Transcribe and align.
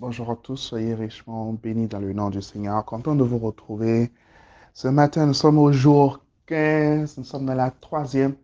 Bonjour 0.00 0.30
à 0.30 0.36
tous, 0.36 0.56
soyez 0.56 0.94
richement 0.94 1.52
bénis 1.52 1.88
dans 1.88 1.98
le 1.98 2.12
nom 2.12 2.30
du 2.30 2.40
Seigneur. 2.40 2.84
Content 2.84 3.16
de 3.16 3.24
vous 3.24 3.38
retrouver. 3.38 4.12
Ce 4.72 4.86
matin, 4.86 5.26
nous 5.26 5.34
sommes 5.34 5.58
au 5.58 5.72
jour 5.72 6.20
15, 6.46 7.18
nous 7.18 7.24
sommes 7.24 7.46
dans 7.46 7.56
la 7.56 7.72
troisième 7.72 8.36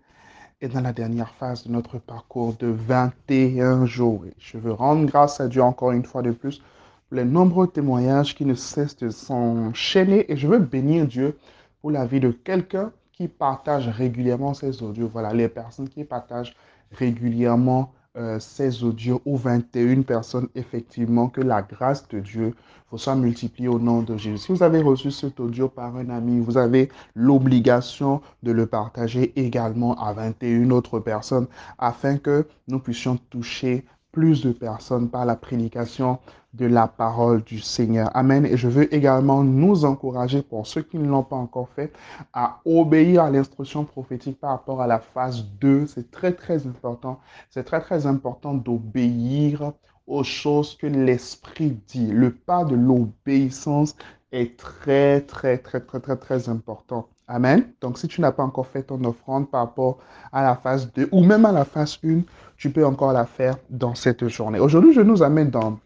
et 0.61 0.67
dans 0.67 0.81
la 0.81 0.93
dernière 0.93 1.31
phase 1.31 1.65
de 1.65 1.71
notre 1.71 1.99
parcours 1.99 2.55
de 2.59 2.67
21 2.67 3.87
jours. 3.87 4.25
je 4.37 4.59
veux 4.59 4.73
rendre 4.73 5.07
grâce 5.07 5.41
à 5.41 5.47
Dieu 5.47 5.63
encore 5.63 5.93
une 5.93 6.05
fois 6.05 6.23
de 6.23 6.33
plus 6.33 6.59
pour 6.59 7.19
les 7.19 7.25
nombreux 7.25 7.69
témoignages 7.69 8.35
qui 8.35 8.45
ne 8.45 8.55
cessent 8.55 8.97
de 8.97 9.11
s'enchaîner 9.11 10.33
et 10.33 10.37
je 10.37 10.49
veux 10.49 10.59
bénir 10.59 11.07
Dieu 11.07 11.39
pour 11.81 11.93
la 11.93 12.05
vie 12.05 12.19
de 12.19 12.33
quelqu'un 12.33 12.91
qui 13.13 13.29
partage 13.29 13.87
régulièrement 13.87 14.55
ses 14.55 14.83
audios. 14.83 15.07
Voilà, 15.07 15.33
les 15.33 15.49
personnes 15.49 15.89
qui 15.89 16.03
partagent 16.03 16.57
régulièrement 16.91 17.93
euh, 18.17 18.39
ces 18.39 18.85
audios 18.85 19.21
ou 19.25 19.37
21 19.37 20.03
personnes, 20.03 20.49
effectivement, 20.55 21.29
que 21.29 21.41
la 21.41 21.63
grâce 21.63 22.07
de 22.09 22.21
Dieu 22.21 22.55
vous 22.91 22.99
soit 22.99 23.17
multipliée 23.17 23.69
au 23.69 23.81
nom 23.81 24.03
de 24.03 24.17
Jésus. 24.17 24.39
Si 24.39 24.53
vous 24.53 24.63
avez 24.63 24.81
reçu 24.81 25.11
cet 25.11 25.41
audio 25.41 25.69
par 25.69 25.97
un 25.97 26.09
ami, 26.11 26.39
vous 26.39 26.57
avez 26.57 26.91
l'obligation 27.17 28.21
de 28.45 28.53
le 28.53 28.67
partager 28.67 29.33
également 29.35 30.01
à 30.01 30.13
21 30.13 30.71
autres 30.71 31.01
personnes 31.01 31.49
afin 31.79 32.19
que 32.19 32.47
nous 32.69 32.79
puissions 32.79 33.17
toucher 33.31 33.85
plus 34.15 34.43
de 34.43 34.53
personnes 34.53 35.11
par 35.11 35.27
la 35.27 35.35
prédication 35.35 36.21
de 36.53 36.67
la 36.67 36.87
parole 36.87 37.43
du 37.43 37.59
Seigneur. 37.59 38.11
Amen. 38.15 38.47
Et 38.47 38.57
je 38.57 38.69
veux 38.69 38.95
également 38.95 39.43
nous 39.43 39.85
encourager, 39.85 40.41
pour 40.41 40.69
ceux 40.69 40.83
qui 40.83 40.99
ne 40.99 41.09
l'ont 41.09 41.25
pas 41.25 41.35
encore 41.35 41.69
fait, 41.71 41.93
à 42.33 42.61
obéir 42.65 43.25
à 43.25 43.31
l'instruction 43.31 43.85
prophétique 43.85 44.39
par 44.39 44.51
rapport 44.51 44.81
à 44.81 44.87
la 44.87 45.01
phase 45.01 45.45
2. 45.61 45.89
C'est 45.89 46.13
très, 46.13 46.33
très 46.33 46.65
important. 46.69 47.19
C'est 47.51 47.65
très, 47.65 47.81
très 47.81 48.07
important 48.07 48.55
d'obéir 48.55 49.73
aux 50.07 50.23
choses 50.23 50.77
que 50.77 50.87
l'Esprit 50.87 51.77
dit. 51.89 52.13
Le 52.13 52.33
pas 52.33 52.65
de 52.65 52.77
l'obéissance 52.77 53.97
est 54.31 54.57
très, 54.57 55.23
très, 55.23 55.59
très, 55.59 55.81
très, 55.81 56.01
très, 56.01 56.17
très 56.17 56.49
important. 56.49 57.09
Amen. 57.27 57.73
Donc, 57.81 57.99
si 57.99 58.07
tu 58.07 58.21
n'as 58.21 58.33
pas 58.33 58.43
encore 58.43 58.67
fait 58.67 58.83
ton 58.83 59.03
offrande 59.05 59.51
par 59.51 59.63
rapport 59.63 59.99
à 60.33 60.43
la 60.43 60.57
phase 60.57 60.93
2 60.93 61.09
ou 61.11 61.25
même 61.25 61.47
à 61.47 61.53
la 61.53 61.65
phase 61.65 61.99
1, 62.05 62.21
tu 62.59 62.71
peux 62.71 62.85
encore 62.85 63.13
la 63.13 63.25
faire 63.25 63.57
dans 63.71 63.95
cette 63.95 64.29
journée. 64.29 64.59
Aujourd'hui, 64.59 64.93
je 64.93 65.01
nous 65.01 65.23
amène 65.23 65.49
dans, 65.49 65.79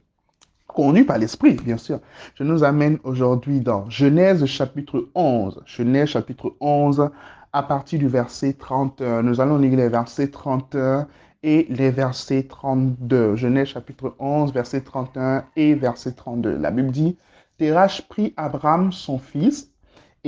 conduit 0.66 1.04
par 1.04 1.18
l'Esprit, 1.18 1.54
bien 1.54 1.76
sûr, 1.76 2.00
je 2.34 2.42
nous 2.42 2.64
amène 2.64 2.98
aujourd'hui 3.04 3.60
dans 3.60 3.88
Genèse 3.88 4.44
chapitre 4.46 5.08
11. 5.14 5.62
Genèse 5.64 6.08
chapitre 6.08 6.54
11, 6.60 7.10
à 7.52 7.62
partir 7.62 8.00
du 8.00 8.08
verset 8.08 8.54
31. 8.54 9.22
Nous 9.22 9.40
allons 9.40 9.58
lire 9.58 9.76
les 9.76 9.88
versets 9.88 10.28
31 10.28 11.06
et 11.44 11.66
les 11.70 11.90
versets 11.90 12.42
32. 12.48 13.36
Genèse 13.36 13.68
chapitre 13.68 14.16
11, 14.18 14.52
verset 14.52 14.80
31 14.80 15.44
et 15.54 15.74
verset 15.74 16.12
32. 16.12 16.56
La 16.56 16.72
Bible 16.72 16.90
dit, 16.90 17.16
Terach 17.58 18.02
prit 18.08 18.34
Abraham 18.36 18.92
son 18.92 19.18
fils 19.18 19.70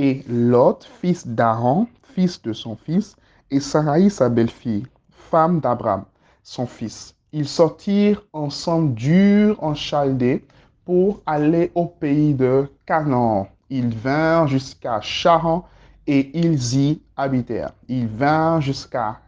et 0.00 0.24
Lot, 0.30 0.88
fils 1.02 1.26
d'Aaron, 1.26 1.86
fils 2.14 2.40
de 2.40 2.54
son 2.54 2.74
fils, 2.74 3.16
et 3.50 3.60
Sarai 3.60 4.08
sa 4.08 4.30
belle-fille, 4.30 4.86
femme 5.10 5.60
d'Abraham 5.60 6.04
son 6.42 6.66
fils. 6.66 7.14
Ils 7.32 7.46
sortirent 7.46 8.22
ensemble 8.32 8.94
dur 8.94 9.62
en 9.62 9.74
Chaldée 9.74 10.42
pour 10.86 11.20
aller 11.26 11.70
au 11.74 11.84
pays 11.84 12.32
de 12.32 12.66
Canaan. 12.86 13.48
Ils 13.68 13.94
vinrent 13.94 14.48
jusqu'à 14.48 15.02
Charan 15.02 15.66
et 16.06 16.30
ils 16.32 16.76
y 16.76 17.02
habitèrent. 17.18 17.74
Ils 17.88 18.08
vinrent 18.08 18.62
jusqu'à 18.62 19.20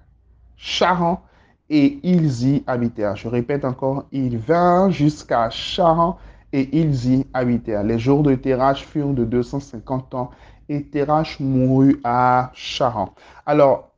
Charan 0.57 1.23
et 1.69 2.01
ils 2.03 2.49
y 2.49 2.65
habitèrent. 2.67 3.17
Je 3.17 3.29
répète 3.29 3.67
encore, 3.67 4.07
ils 4.11 4.39
vinrent 4.39 4.91
jusqu'à 4.91 5.51
Charan 5.51 6.17
et 6.53 6.69
ils 6.79 7.13
y 7.13 7.27
habitèrent. 7.35 7.83
Les 7.83 7.99
jours 7.99 8.23
de 8.23 8.35
Terach 8.35 8.85
furent 8.85 9.15
de 9.15 9.25
250 9.25 10.15
ans 10.15 10.31
et 10.69 10.83
Terach 10.85 11.39
mourut 11.41 12.01
à 12.05 12.51
Charan. 12.55 13.15
Alors, 13.47 13.93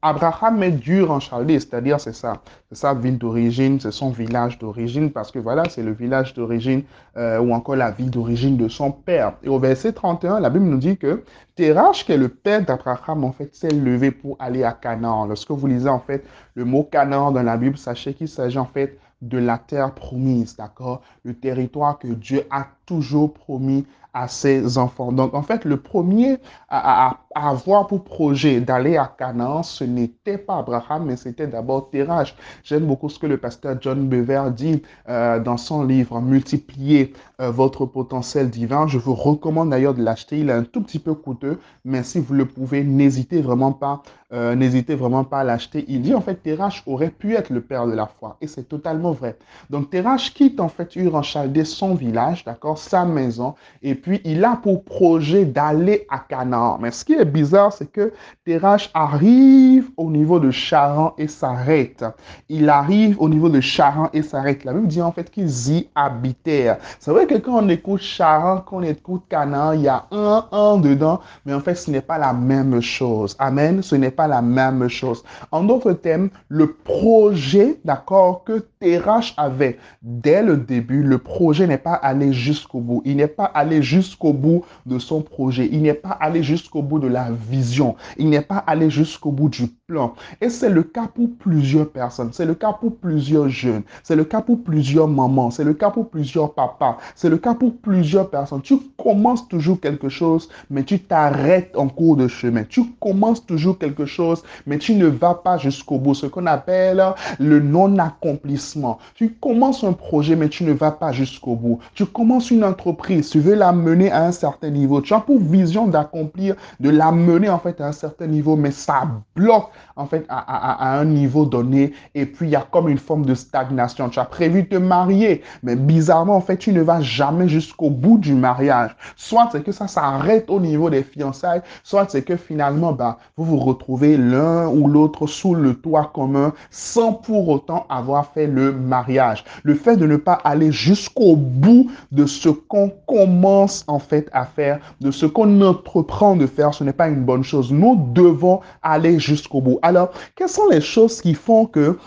Abraham 0.00 0.62
est 0.62 0.70
dur 0.70 1.10
en 1.10 1.18
Chaldée, 1.18 1.58
c'est-à-dire 1.58 1.98
c'est 1.98 2.12
ça, 2.12 2.34
c'est 2.68 2.78
sa 2.78 2.94
ville 2.94 3.18
d'origine, 3.18 3.80
c'est 3.80 3.90
son 3.90 4.10
village 4.10 4.56
d'origine, 4.60 5.10
parce 5.10 5.32
que 5.32 5.40
voilà, 5.40 5.64
c'est 5.68 5.82
le 5.82 5.90
village 5.90 6.34
d'origine 6.34 6.84
euh, 7.16 7.40
ou 7.40 7.52
encore 7.52 7.74
la 7.74 7.90
ville 7.90 8.10
d'origine 8.10 8.56
de 8.56 8.68
son 8.68 8.92
père. 8.92 9.32
Et 9.42 9.48
au 9.48 9.58
verset 9.58 9.92
31, 9.92 10.38
la 10.38 10.50
Bible 10.50 10.66
nous 10.66 10.78
dit 10.78 10.96
que 10.98 11.24
Terach, 11.56 12.04
qui 12.04 12.12
est 12.12 12.16
le 12.16 12.28
père 12.28 12.64
d'Abraham, 12.64 13.24
en 13.24 13.32
fait, 13.32 13.52
s'est 13.56 13.70
levé 13.70 14.12
pour 14.12 14.36
aller 14.38 14.62
à 14.62 14.70
Canaan. 14.70 15.26
Lorsque 15.26 15.50
vous 15.50 15.66
lisez 15.66 15.88
en 15.88 15.98
fait 15.98 16.24
le 16.54 16.64
mot 16.64 16.84
Canaan 16.84 17.32
dans 17.32 17.42
la 17.42 17.56
Bible, 17.56 17.76
sachez 17.76 18.14
qu'il 18.14 18.28
s'agit 18.28 18.58
en 18.58 18.66
fait 18.66 19.00
de 19.20 19.38
la 19.38 19.58
terre 19.58 19.92
promise, 19.94 20.54
d'accord? 20.56 21.02
Le 21.24 21.34
territoire 21.34 21.98
que 21.98 22.06
Dieu 22.06 22.44
a 22.50 22.68
toujours 22.88 23.34
promis 23.34 23.84
à 24.14 24.26
ses 24.26 24.78
enfants. 24.78 25.12
Donc, 25.12 25.34
en 25.34 25.42
fait, 25.42 25.64
le 25.64 25.76
premier 25.76 26.38
à, 26.70 27.18
avoir 27.34 27.86
pour 27.86 28.02
projet 28.02 28.60
d'aller 28.60 28.96
à 28.96 29.12
Canaan, 29.16 29.62
ce 29.62 29.84
n'était 29.84 30.38
pas 30.38 30.58
Abraham, 30.58 31.04
mais 31.04 31.16
c'était 31.16 31.46
d'abord 31.46 31.90
Terach. 31.90 32.34
J'aime 32.64 32.86
beaucoup 32.86 33.08
ce 33.08 33.18
que 33.18 33.26
le 33.26 33.36
pasteur 33.36 33.76
John 33.80 34.08
Bever 34.08 34.50
dit 34.56 34.82
euh, 35.08 35.38
dans 35.38 35.56
son 35.56 35.84
livre 35.84 36.20
Multiplier 36.20 37.12
euh, 37.40 37.50
votre 37.50 37.86
potentiel 37.86 38.50
divin. 38.50 38.86
Je 38.88 38.98
vous 38.98 39.14
recommande 39.14 39.70
d'ailleurs 39.70 39.94
de 39.94 40.02
l'acheter. 40.02 40.38
Il 40.38 40.48
est 40.48 40.54
un 40.54 40.64
tout 40.64 40.82
petit 40.82 40.98
peu 40.98 41.14
coûteux, 41.14 41.60
mais 41.84 42.02
si 42.02 42.18
vous 42.18 42.34
le 42.34 42.46
pouvez, 42.46 42.82
n'hésitez 42.82 43.40
vraiment 43.40 43.72
pas, 43.72 44.02
euh, 44.32 44.54
n'hésitez 44.54 44.94
vraiment 44.94 45.24
pas 45.24 45.40
à 45.40 45.44
l'acheter. 45.44 45.84
Il 45.88 46.02
dit 46.02 46.14
en 46.14 46.20
fait, 46.20 46.42
Terach 46.42 46.82
aurait 46.86 47.10
pu 47.10 47.34
être 47.34 47.50
le 47.50 47.60
père 47.60 47.86
de 47.86 47.92
la 47.92 48.06
foi, 48.06 48.36
et 48.40 48.46
c'est 48.46 48.68
totalement 48.68 49.12
vrai. 49.12 49.38
Donc, 49.70 49.90
Terach 49.90 50.32
quitte 50.34 50.60
en 50.60 50.68
fait 50.68 50.96
Ur 50.96 51.14
en 51.14 51.22
Chaldée, 51.22 51.64
son 51.64 51.94
village, 51.94 52.44
d'accord, 52.44 52.77
sa 52.78 53.04
maison, 53.04 53.54
et 53.82 53.94
puis 53.94 54.20
il 54.24 54.44
a 54.44 54.56
pour 54.56 54.84
projet 54.84 55.44
d'aller 55.44 56.06
à 56.10 56.18
Canaan. 56.18 56.78
Mais 56.80 56.90
ce 56.90 57.04
qui 57.04 57.14
est 57.14 57.24
bizarre, 57.24 57.72
c'est 57.72 57.90
que 57.90 58.12
Terach 58.44 58.90
arrive 58.94 59.90
au 59.96 60.10
niveau 60.10 60.40
de 60.40 60.50
Charan 60.50 61.14
et 61.18 61.28
s'arrête. 61.28 62.04
Il 62.48 62.68
arrive 62.68 63.16
au 63.20 63.28
niveau 63.28 63.48
de 63.48 63.60
Charan 63.60 64.08
et 64.12 64.22
s'arrête. 64.22 64.64
La 64.64 64.72
Bible 64.72 64.86
dit 64.86 65.02
en 65.02 65.12
fait 65.12 65.30
qu'ils 65.30 65.72
y 65.72 65.88
habitèrent. 65.94 66.78
C'est 66.98 67.10
vrai 67.10 67.26
que 67.26 67.36
quand 67.36 67.64
on 67.64 67.68
écoute 67.68 68.00
Charan, 68.00 68.62
quand 68.66 68.78
on 68.78 68.82
écoute 68.82 69.22
Canaan, 69.28 69.72
il 69.72 69.82
y 69.82 69.88
a 69.88 70.06
un 70.10 70.46
un 70.52 70.78
dedans, 70.78 71.20
mais 71.44 71.54
en 71.54 71.60
fait, 71.60 71.74
ce 71.74 71.90
n'est 71.90 72.00
pas 72.00 72.18
la 72.18 72.32
même 72.32 72.80
chose. 72.80 73.36
Amen. 73.38 73.82
Ce 73.82 73.94
n'est 73.96 74.10
pas 74.10 74.26
la 74.26 74.42
même 74.42 74.88
chose. 74.88 75.24
En 75.50 75.62
d'autres 75.64 75.92
termes, 75.92 76.30
le 76.48 76.72
projet, 76.72 77.80
d'accord, 77.84 78.44
que 78.44 78.66
Terach 78.80 79.34
avait 79.36 79.78
dès 80.02 80.42
le 80.42 80.56
début, 80.56 81.02
le 81.02 81.18
projet 81.18 81.66
n'est 81.66 81.78
pas 81.78 81.94
allé 81.94 82.32
jusqu'au 82.32 82.67
bout. 82.76 83.02
Il 83.04 83.16
n'est 83.16 83.26
pas 83.26 83.46
allé 83.46 83.82
jusqu'au 83.82 84.32
bout 84.32 84.64
de 84.86 84.98
son 84.98 85.22
projet. 85.22 85.68
Il 85.72 85.82
n'est 85.82 85.94
pas 85.94 86.10
allé 86.10 86.42
jusqu'au 86.42 86.82
bout 86.82 86.98
de 86.98 87.08
la 87.08 87.30
vision. 87.30 87.96
Il 88.18 88.28
n'est 88.28 88.42
pas 88.42 88.58
allé 88.66 88.90
jusqu'au 88.90 89.30
bout 89.30 89.48
du 89.48 89.66
plan. 89.86 90.14
Et 90.40 90.50
c'est 90.50 90.68
le 90.68 90.82
cas 90.82 91.08
pour 91.08 91.28
plusieurs 91.38 91.88
personnes. 91.88 92.30
C'est 92.32 92.44
le 92.44 92.54
cas 92.54 92.72
pour 92.72 92.96
plusieurs 92.96 93.48
jeunes. 93.48 93.82
C'est 94.02 94.16
le 94.16 94.24
cas 94.24 94.42
pour 94.42 94.62
plusieurs 94.62 95.08
mamans. 95.08 95.50
C'est 95.50 95.64
le 95.64 95.74
cas 95.74 95.90
pour 95.90 96.10
plusieurs 96.10 96.52
papas. 96.52 96.98
C'est 97.16 97.30
le 97.30 97.38
cas 97.38 97.54
pour 97.54 97.76
plusieurs 97.78 98.28
personnes. 98.28 98.62
Tu 98.62 98.76
commences 98.96 99.48
toujours 99.48 99.80
quelque 99.80 100.08
chose, 100.08 100.48
mais 100.68 100.84
tu 100.84 101.00
t'arrêtes 101.00 101.76
en 101.76 101.88
cours 101.88 102.16
de 102.16 102.28
chemin. 102.28 102.64
Tu 102.68 102.84
commences 103.00 103.44
toujours 103.46 103.78
quelque 103.78 104.04
chose, 104.04 104.42
mais 104.66 104.78
tu 104.78 104.94
ne 104.94 105.06
vas 105.06 105.34
pas 105.34 105.56
jusqu'au 105.56 105.98
bout. 105.98 106.14
Ce 106.14 106.26
qu'on 106.26 106.46
appelle 106.46 107.02
le 107.38 107.60
non-accomplissement. 107.60 108.98
Tu 109.14 109.30
commences 109.40 109.84
un 109.84 109.92
projet, 109.92 110.36
mais 110.36 110.48
tu 110.48 110.64
ne 110.64 110.72
vas 110.72 110.92
pas 110.92 111.12
jusqu'au 111.12 111.54
bout. 111.54 111.78
Tu 111.94 112.06
commences 112.06 112.50
une 112.50 112.57
entreprise, 112.64 113.30
tu 113.30 113.40
veux 113.40 113.54
la 113.54 113.72
mener 113.72 114.10
à 114.10 114.24
un 114.24 114.32
certain 114.32 114.70
niveau. 114.70 115.00
Tu 115.00 115.14
as 115.14 115.20
pour 115.20 115.38
vision 115.40 115.86
d'accomplir, 115.86 116.54
de 116.80 116.90
la 116.90 117.12
mener 117.12 117.48
en 117.48 117.58
fait 117.58 117.80
à 117.80 117.88
un 117.88 117.92
certain 117.92 118.26
niveau, 118.26 118.56
mais 118.56 118.70
ça 118.70 119.08
bloque 119.36 119.70
en 119.96 120.06
fait 120.06 120.24
à, 120.28 120.98
un 120.98 121.04
niveau 121.04 121.44
donné. 121.44 121.92
Et 122.14 122.26
puis 122.26 122.46
il 122.46 122.50
y 122.50 122.56
a 122.56 122.66
comme 122.70 122.88
une 122.88 122.98
forme 122.98 123.26
de 123.26 123.34
stagnation. 123.34 124.08
Tu 124.08 124.20
as 124.20 124.24
prévu 124.24 124.68
te 124.68 124.76
marier, 124.76 125.42
mais 125.62 125.76
bizarrement 125.76 126.36
en 126.36 126.40
fait 126.40 126.56
tu 126.56 126.72
ne 126.72 126.82
vas 126.82 127.00
jamais 127.00 127.48
jusqu'au 127.48 127.90
bout 127.90 128.18
du 128.18 128.34
mariage. 128.34 128.96
Soit 129.16 129.48
c'est 129.52 129.62
que 129.62 129.72
ça 129.72 129.88
s'arrête 129.88 130.50
au 130.50 130.60
niveau 130.60 130.90
des 130.90 131.02
fiançailles, 131.02 131.62
soit 131.82 132.06
c'est 132.08 132.22
que 132.22 132.36
finalement 132.36 132.92
bah, 132.92 133.18
vous 133.36 133.44
vous 133.44 133.58
retrouvez 133.58 134.16
l'un 134.16 134.68
ou 134.68 134.88
l'autre 134.88 135.26
sous 135.26 135.54
le 135.54 135.74
toit 135.74 136.10
commun 136.14 136.52
sans 136.70 137.12
pour 137.12 137.48
autant 137.48 137.86
avoir 137.88 138.32
fait 138.32 138.46
le 138.46 138.72
mariage. 138.72 139.44
Le 139.62 139.74
fait 139.74 139.96
de 139.96 140.06
ne 140.06 140.16
pas 140.16 140.38
aller 140.44 140.72
jusqu'au 140.72 141.36
bout 141.36 141.90
de 142.12 142.26
ce 142.26 142.47
qu'on 142.50 142.90
commence 143.06 143.84
en 143.86 143.98
fait 143.98 144.28
à 144.32 144.44
faire, 144.44 144.78
de 145.00 145.10
ce 145.10 145.26
qu'on 145.26 145.60
entreprend 145.60 146.36
de 146.36 146.46
faire, 146.46 146.74
ce 146.74 146.84
n'est 146.84 146.92
pas 146.92 147.08
une 147.08 147.24
bonne 147.24 147.44
chose. 147.44 147.72
Nous 147.72 148.10
devons 148.12 148.60
aller 148.82 149.18
jusqu'au 149.18 149.60
bout. 149.60 149.78
Alors, 149.82 150.10
quelles 150.36 150.48
sont 150.48 150.68
les 150.70 150.80
choses 150.80 151.20
qui 151.20 151.34
font 151.34 151.66
que 151.66 151.98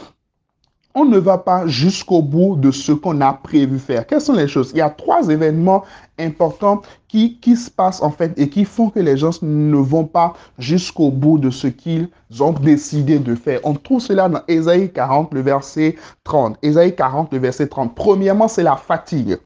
on 0.94 1.06
ne 1.06 1.18
va 1.18 1.38
pas 1.38 1.68
jusqu'au 1.68 2.22
bout 2.22 2.56
de 2.56 2.72
ce 2.72 2.92
qu'on 2.92 3.22
a 3.22 3.34
prévu 3.34 3.80
faire? 3.80 4.06
Quelles 4.06 4.22
sont 4.22 4.34
les 4.34 4.48
choses? 4.48 4.72
Il 4.74 4.78
y 4.78 4.82
a 4.82 4.90
trois 4.90 5.30
événements 5.30 5.84
importants 6.20 6.82
qui, 7.08 7.40
qui 7.40 7.56
se 7.56 7.72
passent 7.72 8.02
en 8.02 8.12
fait 8.12 8.34
et 8.38 8.50
qui 8.50 8.66
font 8.66 8.90
que 8.90 9.00
les 9.00 9.18
gens 9.18 9.38
ne 9.42 9.78
vont 9.78 10.06
pas 10.06 10.34
jusqu'au 10.58 11.10
bout 11.10 11.38
de 11.38 11.50
ce 11.50 11.68
qu'ils 11.68 12.10
ont 12.40 12.52
décidé 12.52 13.20
de 13.20 13.36
faire. 13.36 13.60
On 13.64 13.74
trouve 13.74 14.02
cela 14.02 14.28
dans 14.28 14.42
Ésaïe 14.48 14.92
40, 14.92 15.34
le 15.34 15.42
verset 15.42 15.96
30. 16.24 16.58
Ésaïe 16.62 16.96
40, 16.96 17.32
le 17.32 17.40
verset 17.40 17.68
30. 17.68 17.96
Premièrement, 17.96 18.48
c'est 18.48 18.64
la 18.64 18.76
fatigue 18.76 19.38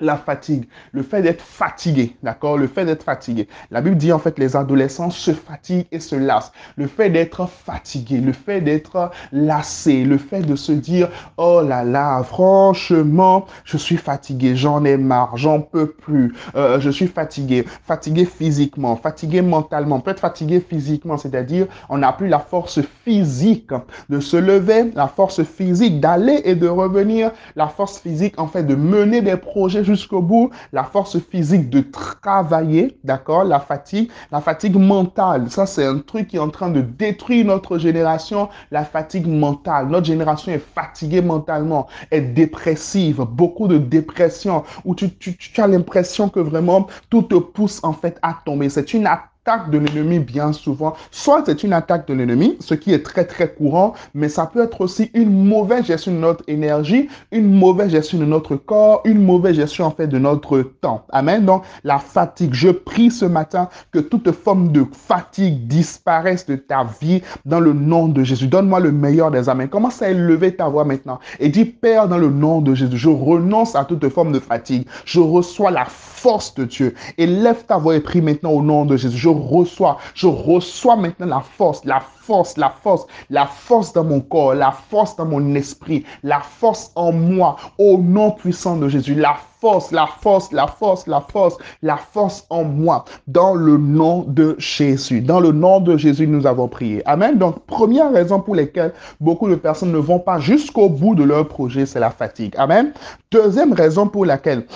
la 0.00 0.16
fatigue, 0.16 0.66
le 0.92 1.02
fait 1.02 1.22
d'être 1.22 1.42
fatigué, 1.42 2.16
d'accord? 2.22 2.56
Le 2.56 2.66
fait 2.66 2.84
d'être 2.84 3.02
fatigué. 3.02 3.48
La 3.70 3.80
Bible 3.80 3.96
dit 3.96 4.12
en 4.12 4.18
fait 4.18 4.38
les 4.38 4.56
adolescents 4.56 5.10
se 5.10 5.32
fatiguent 5.32 5.86
et 5.92 6.00
se 6.00 6.16
lassent. 6.16 6.52
Le 6.76 6.86
fait 6.86 7.10
d'être 7.10 7.46
fatigué, 7.46 8.18
le 8.18 8.32
fait 8.32 8.60
d'être 8.60 9.10
lassé, 9.32 10.04
le 10.04 10.18
fait 10.18 10.40
de 10.40 10.56
se 10.56 10.72
dire 10.72 11.08
oh 11.36 11.62
là 11.62 11.84
là, 11.84 12.22
franchement, 12.22 13.46
je 13.64 13.76
suis 13.76 13.96
fatigué, 13.96 14.56
j'en 14.56 14.84
ai 14.84 14.96
marre, 14.96 15.36
j'en 15.36 15.60
peux 15.60 15.86
plus, 15.90 16.34
euh, 16.54 16.80
je 16.80 16.90
suis 16.90 17.06
fatigué, 17.06 17.64
fatigué 17.84 18.24
physiquement, 18.24 18.96
fatigué 18.96 19.42
mentalement, 19.42 20.00
peut-être 20.00 20.20
fatigué 20.20 20.60
physiquement, 20.60 21.16
c'est-à-dire 21.16 21.66
on 21.88 21.98
n'a 21.98 22.12
plus 22.12 22.28
la 22.28 22.38
force 22.38 22.80
physique 23.04 23.70
de 24.08 24.20
se 24.20 24.36
lever, 24.36 24.90
la 24.94 25.08
force 25.08 25.42
physique 25.42 26.00
d'aller 26.00 26.40
et 26.44 26.54
de 26.54 26.68
revenir, 26.68 27.32
la 27.56 27.68
force 27.68 27.98
physique 27.98 28.38
en 28.38 28.46
fait 28.46 28.62
de 28.62 28.74
mener 28.74 29.20
des 29.20 29.36
projets 29.36 29.84
jusqu'au 29.90 30.22
bout, 30.22 30.50
la 30.72 30.84
force 30.84 31.18
physique 31.18 31.68
de 31.70 31.80
travailler, 31.80 32.98
d'accord, 33.04 33.44
la 33.44 33.60
fatigue, 33.60 34.10
la 34.30 34.40
fatigue 34.40 34.76
mentale. 34.76 35.50
Ça, 35.50 35.66
c'est 35.66 35.84
un 35.84 35.98
truc 35.98 36.28
qui 36.28 36.36
est 36.36 36.40
en 36.40 36.48
train 36.48 36.70
de 36.70 36.80
détruire 36.80 37.44
notre 37.46 37.78
génération, 37.78 38.48
la 38.70 38.84
fatigue 38.84 39.26
mentale. 39.26 39.88
Notre 39.88 40.06
génération 40.06 40.52
est 40.52 40.64
fatiguée 40.74 41.22
mentalement, 41.22 41.88
est 42.10 42.20
dépressive, 42.20 43.22
beaucoup 43.28 43.68
de 43.68 43.78
dépression, 43.78 44.64
où 44.84 44.94
tu, 44.94 45.10
as 45.58 45.66
l'impression 45.66 46.28
que 46.28 46.40
vraiment 46.40 46.86
tout 47.08 47.22
te 47.22 47.34
pousse 47.34 47.80
en 47.82 47.92
fait 47.92 48.18
à 48.22 48.36
tomber. 48.44 48.68
C'est 48.68 48.94
une 48.94 49.06
attaque 49.50 49.70
de 49.70 49.78
l'ennemi 49.78 50.20
bien 50.20 50.52
souvent. 50.52 50.94
Soit 51.10 51.42
c'est 51.46 51.64
une 51.64 51.72
attaque 51.72 52.06
de 52.06 52.14
l'ennemi, 52.14 52.56
ce 52.60 52.74
qui 52.74 52.92
est 52.92 53.04
très 53.04 53.24
très 53.24 53.52
courant, 53.52 53.94
mais 54.14 54.28
ça 54.28 54.46
peut 54.46 54.62
être 54.62 54.80
aussi 54.80 55.10
une 55.12 55.44
mauvaise 55.44 55.86
gestion 55.86 56.12
de 56.12 56.18
notre 56.18 56.44
énergie, 56.46 57.08
une 57.32 57.52
mauvaise 57.52 57.90
gestion 57.90 58.18
de 58.18 58.24
notre 58.24 58.54
corps, 58.54 59.02
une 59.04 59.24
mauvaise 59.24 59.56
gestion 59.56 59.86
en 59.86 59.90
fait 59.90 60.06
de 60.06 60.18
notre 60.18 60.62
temps. 60.80 61.04
Amen. 61.10 61.44
Donc 61.44 61.64
la 61.82 61.98
fatigue, 61.98 62.54
je 62.54 62.68
prie 62.68 63.10
ce 63.10 63.24
matin 63.24 63.68
que 63.90 63.98
toute 63.98 64.30
forme 64.30 64.70
de 64.70 64.86
fatigue 64.92 65.66
disparaisse 65.66 66.46
de 66.46 66.54
ta 66.54 66.86
vie 67.00 67.22
dans 67.44 67.60
le 67.60 67.72
nom 67.72 68.06
de 68.06 68.22
Jésus. 68.22 68.46
Donne-moi 68.46 68.78
le 68.78 68.92
meilleur 68.92 69.32
des 69.32 69.48
amens. 69.48 69.66
Commence 69.66 70.00
à 70.00 70.10
élever 70.10 70.54
ta 70.54 70.68
voix 70.68 70.84
maintenant 70.84 71.18
et 71.40 71.48
dis 71.48 71.64
Père 71.64 72.06
dans 72.06 72.18
le 72.18 72.30
nom 72.30 72.60
de 72.60 72.74
Jésus, 72.74 72.98
je 72.98 73.08
renonce 73.08 73.74
à 73.74 73.84
toute 73.84 74.08
forme 74.10 74.30
de 74.30 74.38
fatigue. 74.38 74.86
Je 75.04 75.18
reçois 75.18 75.72
la 75.72 75.86
force 75.86 76.54
de 76.54 76.64
Dieu. 76.64 76.94
Élève 77.18 77.64
ta 77.66 77.78
voix 77.78 77.96
et 77.96 78.00
prie 78.00 78.20
maintenant 78.20 78.50
au 78.50 78.62
nom 78.62 78.84
de 78.84 78.96
Jésus. 78.96 79.18
Je 79.18 79.39
reçois, 79.40 79.98
je 80.14 80.26
reçois 80.26 80.96
maintenant 80.96 81.26
la 81.26 81.40
force, 81.40 81.84
la 81.84 82.00
force, 82.00 82.56
la 82.56 82.70
force, 82.70 83.06
la 83.28 83.46
force 83.46 83.92
dans 83.92 84.04
mon 84.04 84.20
corps, 84.20 84.54
la 84.54 84.70
force 84.70 85.16
dans 85.16 85.26
mon 85.26 85.54
esprit, 85.54 86.04
la 86.22 86.40
force 86.40 86.92
en 86.94 87.12
moi, 87.12 87.56
au 87.78 87.98
nom 87.98 88.30
puissant 88.30 88.76
de 88.76 88.88
Jésus. 88.88 89.14
La 89.14 89.36
force, 89.60 89.90
la 89.90 90.06
force, 90.06 90.52
la 90.52 90.66
force, 90.66 91.06
la 91.06 91.20
force, 91.20 91.56
la 91.82 91.96
force 91.96 92.46
en 92.50 92.64
moi, 92.64 93.04
dans 93.26 93.54
le 93.54 93.76
nom 93.76 94.24
de 94.26 94.54
Jésus. 94.58 95.20
Dans 95.20 95.40
le 95.40 95.52
nom 95.52 95.80
de 95.80 95.96
Jésus, 95.96 96.26
nous 96.26 96.46
avons 96.46 96.68
prié. 96.68 97.02
Amen. 97.06 97.36
Donc, 97.36 97.64
première 97.66 98.12
raison 98.12 98.40
pour 98.40 98.54
laquelle 98.54 98.92
beaucoup 99.20 99.48
de 99.48 99.56
personnes 99.56 99.92
ne 99.92 99.98
vont 99.98 100.18
pas 100.18 100.38
jusqu'au 100.38 100.88
bout 100.88 101.14
de 101.14 101.24
leur 101.24 101.46
projet, 101.48 101.84
c'est 101.84 102.00
la 102.00 102.10
fatigue. 102.10 102.54
Amen. 102.56 102.92
Deuxième 103.30 103.72
raison 103.72 104.06
pour 104.06 104.24
laquelle 104.24 104.66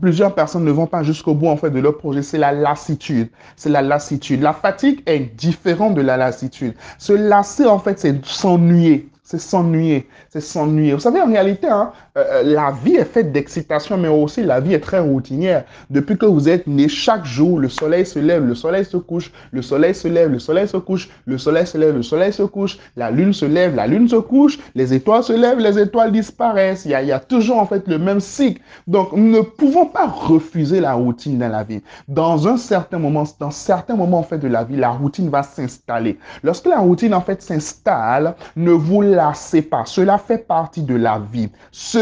plusieurs 0.00 0.34
personnes 0.34 0.64
ne 0.64 0.70
vont 0.70 0.86
pas 0.86 1.02
jusqu'au 1.02 1.34
bout 1.34 1.48
en 1.48 1.56
fait 1.56 1.70
de 1.70 1.80
leur 1.80 1.98
projet, 1.98 2.22
c'est 2.22 2.38
la 2.38 2.52
lassitude. 2.52 3.28
C'est 3.56 3.70
la 3.70 3.82
lassitude. 3.82 4.42
La 4.42 4.52
fatigue 4.52 5.02
est 5.06 5.34
différente 5.36 5.94
de 5.94 6.02
la 6.02 6.16
lassitude. 6.16 6.74
Se 6.98 7.12
lasser 7.12 7.66
en 7.66 7.78
fait, 7.78 7.98
c'est 7.98 8.24
s'ennuyer 8.24 9.08
c'est 9.24 9.38
s'ennuyer, 9.38 10.06
c'est 10.28 10.42
s'ennuyer. 10.42 10.92
Vous 10.92 11.00
savez, 11.00 11.20
en 11.20 11.26
réalité, 11.26 11.66
hein, 11.66 11.92
euh, 12.16 12.22
euh, 12.30 12.42
la 12.44 12.70
vie 12.70 12.94
est 12.94 13.04
faite 13.04 13.32
d'excitation, 13.32 13.96
mais 13.96 14.06
aussi 14.06 14.44
la 14.44 14.60
vie 14.60 14.72
est 14.72 14.78
très 14.78 15.00
routinière. 15.00 15.64
Depuis 15.90 16.16
que 16.16 16.26
vous 16.26 16.48
êtes 16.48 16.64
né, 16.68 16.88
chaque 16.88 17.24
jour, 17.24 17.58
le 17.58 17.68
soleil 17.68 18.06
se 18.06 18.20
lève, 18.20 18.46
le 18.46 18.54
soleil 18.54 18.84
se 18.84 18.96
couche, 18.96 19.32
le 19.50 19.62
soleil 19.62 19.96
se 19.96 20.06
lève, 20.06 20.30
le 20.30 20.38
soleil 20.38 20.68
se 20.68 20.76
couche, 20.76 21.08
le 21.26 21.38
soleil 21.38 21.66
se 21.66 21.76
lève, 21.76 21.96
le 21.96 22.04
soleil 22.04 22.32
se 22.32 22.44
couche, 22.44 22.78
la 22.96 23.10
lune 23.10 23.32
se 23.32 23.44
lève, 23.44 23.74
la 23.74 23.88
lune 23.88 24.08
se 24.08 24.14
couche, 24.14 24.60
les 24.76 24.94
étoiles 24.94 25.24
se 25.24 25.32
lèvent, 25.32 25.58
les 25.58 25.76
étoiles 25.76 26.12
disparaissent. 26.12 26.84
Il 26.84 26.92
y 26.92 26.94
a, 26.94 27.02
il 27.02 27.08
y 27.08 27.12
a 27.12 27.18
toujours 27.18 27.58
en 27.58 27.66
fait 27.66 27.88
le 27.88 27.98
même 27.98 28.20
cycle. 28.20 28.62
Donc, 28.86 29.10
nous 29.12 29.32
ne 29.32 29.40
pouvons 29.40 29.86
pas 29.86 30.06
refuser 30.06 30.78
la 30.78 30.94
routine 30.94 31.38
dans 31.38 31.50
la 31.50 31.64
vie. 31.64 31.82
Dans 32.06 32.46
un 32.46 32.56
certain 32.56 32.98
moment, 32.98 33.24
dans 33.40 33.50
certains 33.50 33.96
moments 33.96 34.20
en 34.20 34.22
fait 34.22 34.38
de 34.38 34.46
la 34.46 34.62
vie, 34.62 34.76
la 34.76 34.90
routine 34.90 35.30
va 35.30 35.42
s'installer. 35.42 36.16
Lorsque 36.44 36.66
la 36.66 36.78
routine 36.78 37.12
en 37.12 37.22
fait 37.22 37.42
s'installe, 37.42 38.36
ne 38.54 38.70
vous 38.70 39.02
lassez 39.02 39.62
pas. 39.62 39.82
Cela 39.84 40.16
fait 40.18 40.38
partie 40.38 40.82
de 40.82 40.94
la 40.94 41.20
vie. 41.32 41.48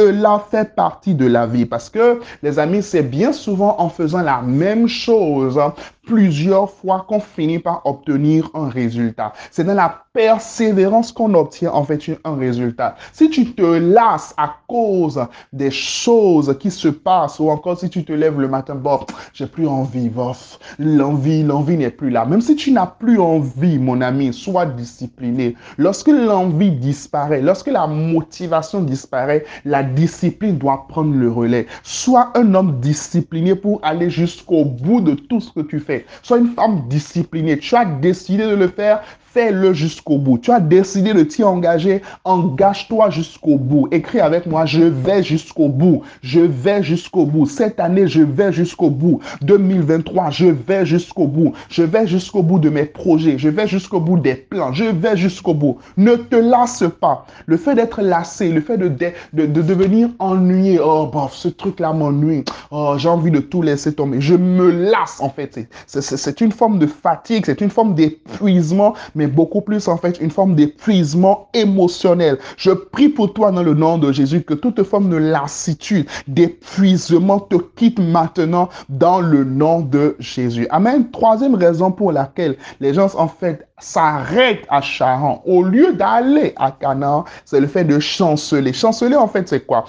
Cela 0.02 0.44
fait 0.50 0.74
partie 0.74 1.14
de 1.14 1.26
la 1.26 1.46
vie 1.46 1.64
parce 1.64 1.88
que, 1.88 2.18
les 2.42 2.58
amis, 2.58 2.82
c'est 2.82 3.04
bien 3.04 3.32
souvent 3.32 3.76
en 3.78 3.88
faisant 3.88 4.20
la 4.20 4.42
même 4.42 4.88
chose 4.88 5.60
plusieurs 6.06 6.68
fois 6.68 7.04
qu'on 7.08 7.20
finit 7.20 7.58
par 7.58 7.82
obtenir 7.84 8.50
un 8.54 8.68
résultat. 8.68 9.32
C'est 9.50 9.64
dans 9.64 9.74
la 9.74 10.02
persévérance 10.12 11.12
qu'on 11.12 11.32
obtient 11.34 11.70
en 11.72 11.84
fait 11.84 12.00
un 12.24 12.36
résultat. 12.36 12.96
Si 13.12 13.30
tu 13.30 13.54
te 13.54 13.62
lasses 13.62 14.34
à 14.36 14.56
cause 14.66 15.24
des 15.52 15.70
choses 15.70 16.56
qui 16.58 16.70
se 16.70 16.88
passent 16.88 17.38
ou 17.38 17.48
encore 17.50 17.78
si 17.78 17.88
tu 17.88 18.04
te 18.04 18.12
lèves 18.12 18.40
le 18.40 18.48
matin, 18.48 18.74
bon, 18.74 19.00
j'ai 19.32 19.46
plus 19.46 19.66
envie, 19.66 20.08
bof, 20.08 20.58
l'envie, 20.78 21.44
l'envie 21.44 21.76
n'est 21.76 21.90
plus 21.90 22.10
là. 22.10 22.24
Même 22.24 22.40
si 22.40 22.56
tu 22.56 22.72
n'as 22.72 22.86
plus 22.86 23.20
envie, 23.20 23.78
mon 23.78 24.00
ami, 24.00 24.32
sois 24.32 24.66
discipliné. 24.66 25.54
Lorsque 25.78 26.08
l'envie 26.08 26.72
disparaît, 26.72 27.40
lorsque 27.40 27.68
la 27.68 27.86
motivation 27.86 28.80
disparaît, 28.80 29.44
la 29.64 29.82
discipline 29.94 30.58
doit 30.58 30.86
prendre 30.88 31.14
le 31.14 31.30
relais. 31.30 31.66
Sois 31.82 32.32
un 32.34 32.54
homme 32.54 32.80
discipliné 32.80 33.54
pour 33.54 33.80
aller 33.82 34.10
jusqu'au 34.10 34.64
bout 34.64 35.00
de 35.00 35.14
tout 35.14 35.40
ce 35.40 35.52
que 35.52 35.60
tu 35.60 35.80
fais 35.80 36.06
Sois 36.22 36.38
une 36.38 36.52
femme 36.54 36.88
disciplinée. 36.88 37.58
Tu 37.58 37.74
as 37.76 37.84
décidé 37.84 38.44
de 38.44 38.54
le 38.54 38.68
faire, 38.68 39.02
fais-le 39.32 39.72
jusqu'au 39.72 40.18
bout. 40.18 40.38
Tu 40.38 40.50
as 40.50 40.60
décidé 40.60 41.14
de 41.14 41.22
t'y 41.22 41.42
engager, 41.42 42.02
engage-toi 42.24 43.10
jusqu'au 43.10 43.56
bout. 43.56 43.88
Écris 43.90 44.20
avec 44.20 44.46
moi, 44.46 44.66
je 44.66 44.82
vais 44.82 45.22
jusqu'au 45.22 45.68
bout. 45.68 46.02
Je 46.22 46.40
vais 46.40 46.82
jusqu'au 46.82 47.24
bout. 47.24 47.46
Cette 47.46 47.80
année, 47.80 48.06
je 48.06 48.22
vais 48.22 48.52
jusqu'au 48.52 48.90
bout. 48.90 49.20
2023, 49.42 50.30
je 50.30 50.46
vais 50.46 50.84
jusqu'au 50.84 51.26
bout. 51.26 51.52
Je 51.70 51.82
vais 51.82 52.06
jusqu'au 52.06 52.42
bout 52.42 52.58
de 52.58 52.68
mes 52.68 52.84
projets. 52.84 53.38
Je 53.38 53.48
vais 53.48 53.66
jusqu'au 53.66 54.00
bout 54.00 54.18
des 54.18 54.34
plans. 54.34 54.72
Je 54.72 54.84
vais 54.84 55.16
jusqu'au 55.16 55.54
bout. 55.54 55.78
Ne 55.96 56.16
te 56.16 56.36
lasse 56.36 56.84
pas. 57.00 57.26
Le 57.46 57.56
fait 57.56 57.74
d'être 57.74 58.02
lassé, 58.02 58.50
le 58.50 58.60
fait 58.60 58.76
de, 58.76 58.88
de, 58.88 59.46
de 59.46 59.62
devenir 59.62 60.08
ennuyé, 60.18 60.78
oh, 60.82 61.06
bof, 61.06 61.34
ce 61.34 61.48
truc-là 61.48 61.92
m'ennuie. 61.92 62.44
Oh, 62.70 62.94
j'ai 62.98 63.08
envie 63.08 63.30
de 63.30 63.40
tout 63.40 63.62
laisser 63.62 63.94
tomber. 63.94 64.20
Je 64.20 64.34
me 64.34 64.70
lasse, 64.70 65.20
en 65.20 65.30
fait. 65.30 65.58
C'est 65.86 66.40
une 66.40 66.52
forme 66.52 66.78
de 66.78 66.86
fatigue, 66.86 67.44
c'est 67.46 67.60
une 67.60 67.70
forme 67.70 67.94
d'épuisement, 67.94 68.94
beaucoup 69.26 69.60
plus 69.60 69.88
en 69.88 69.96
fait 69.96 70.20
une 70.20 70.30
forme 70.30 70.54
d'épuisement 70.54 71.48
émotionnel. 71.54 72.38
Je 72.56 72.70
prie 72.70 73.08
pour 73.08 73.32
toi 73.32 73.50
dans 73.50 73.62
le 73.62 73.74
nom 73.74 73.98
de 73.98 74.12
Jésus 74.12 74.42
que 74.42 74.54
toute 74.54 74.82
forme 74.82 75.08
de 75.10 75.16
lassitude, 75.16 76.06
d'épuisement 76.26 77.40
te 77.40 77.56
quitte 77.76 77.98
maintenant 77.98 78.68
dans 78.88 79.20
le 79.20 79.44
nom 79.44 79.80
de 79.80 80.16
Jésus. 80.18 80.66
Amen. 80.70 81.10
Troisième 81.10 81.54
raison 81.54 81.90
pour 81.90 82.12
laquelle 82.12 82.56
les 82.80 82.94
gens 82.94 83.14
en 83.16 83.28
fait 83.28 83.66
s'arrêtent 83.78 84.66
à 84.68 84.80
Charan 84.80 85.42
au 85.46 85.62
lieu 85.62 85.92
d'aller 85.94 86.52
à 86.56 86.70
Canaan, 86.70 87.24
c'est 87.44 87.60
le 87.60 87.66
fait 87.66 87.84
de 87.84 87.98
chanceler. 87.98 88.72
Chanceler 88.72 89.16
en 89.16 89.28
fait 89.28 89.48
c'est 89.48 89.66
quoi? 89.66 89.84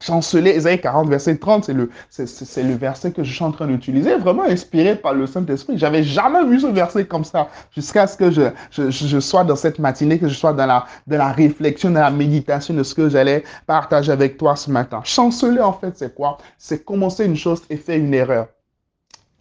Chanceler 0.00 0.56
Isaïe 0.56 0.80
40, 0.80 1.08
verset 1.08 1.36
30, 1.36 1.64
c'est 1.64 1.74
le, 1.74 1.90
c'est, 2.08 2.62
le 2.62 2.74
verset 2.74 3.12
que 3.12 3.22
je 3.22 3.32
suis 3.32 3.44
en 3.44 3.52
train 3.52 3.66
d'utiliser, 3.66 4.16
vraiment 4.16 4.44
inspiré 4.44 4.96
par 4.96 5.14
le 5.14 5.26
Saint-Esprit. 5.26 5.76
J'avais 5.78 6.02
jamais 6.02 6.44
vu 6.44 6.60
ce 6.60 6.66
verset 6.66 7.04
comme 7.04 7.24
ça 7.24 7.48
jusqu'à 7.74 8.06
ce 8.06 8.16
que 8.16 8.30
je, 8.30 8.42
je, 8.70 8.90
je, 8.90 9.20
sois 9.20 9.44
dans 9.44 9.56
cette 9.56 9.78
matinée, 9.78 10.18
que 10.18 10.28
je 10.28 10.34
sois 10.34 10.52
dans 10.52 10.66
la, 10.66 10.86
dans 11.06 11.18
la 11.18 11.32
réflexion, 11.32 11.90
dans 11.90 12.00
la 12.00 12.10
méditation 12.10 12.74
de 12.74 12.82
ce 12.82 12.94
que 12.94 13.08
j'allais 13.08 13.44
partager 13.66 14.10
avec 14.10 14.38
toi 14.38 14.56
ce 14.56 14.70
matin. 14.70 15.02
Chanceler, 15.04 15.60
en 15.60 15.74
fait, 15.74 15.96
c'est 15.96 16.14
quoi? 16.14 16.38
C'est 16.56 16.84
commencer 16.84 17.26
une 17.26 17.36
chose 17.36 17.62
et 17.68 17.76
faire 17.76 17.98
une 17.98 18.14
erreur. 18.14 18.48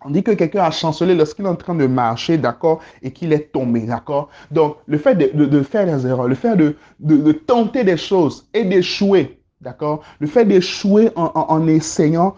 On 0.06 0.12
dit 0.12 0.24
que 0.24 0.32
quelqu'un 0.32 0.64
a 0.64 0.72
chancelé 0.72 1.14
lorsqu'il 1.14 1.44
est 1.44 1.50
en 1.50 1.56
train 1.56 1.76
de 1.76 1.86
marcher, 1.86 2.38
d'accord, 2.38 2.80
et 3.02 3.12
qu'il 3.12 3.34
est 3.34 3.52
tombé, 3.52 3.82
d'accord? 3.82 4.30
Donc, 4.50 4.78
le 4.88 4.98
fait 4.98 5.16
de, 5.16 5.30
de, 5.34 5.46
de, 5.46 5.62
faire 5.62 5.86
des 5.86 6.08
erreurs, 6.08 6.28
le 6.28 6.36
fait 6.36 6.56
de, 6.56 6.76
de 7.00 7.32
tenter 7.34 7.84
des 7.84 7.98
choses 7.98 8.48
et 8.54 8.64
d'échouer, 8.64 9.39
D'accord? 9.62 10.04
Le 10.20 10.28
fait 10.28 10.46
d'échouer 10.46 11.12
en, 11.18 11.32
en, 11.36 11.68
essayant 11.68 12.36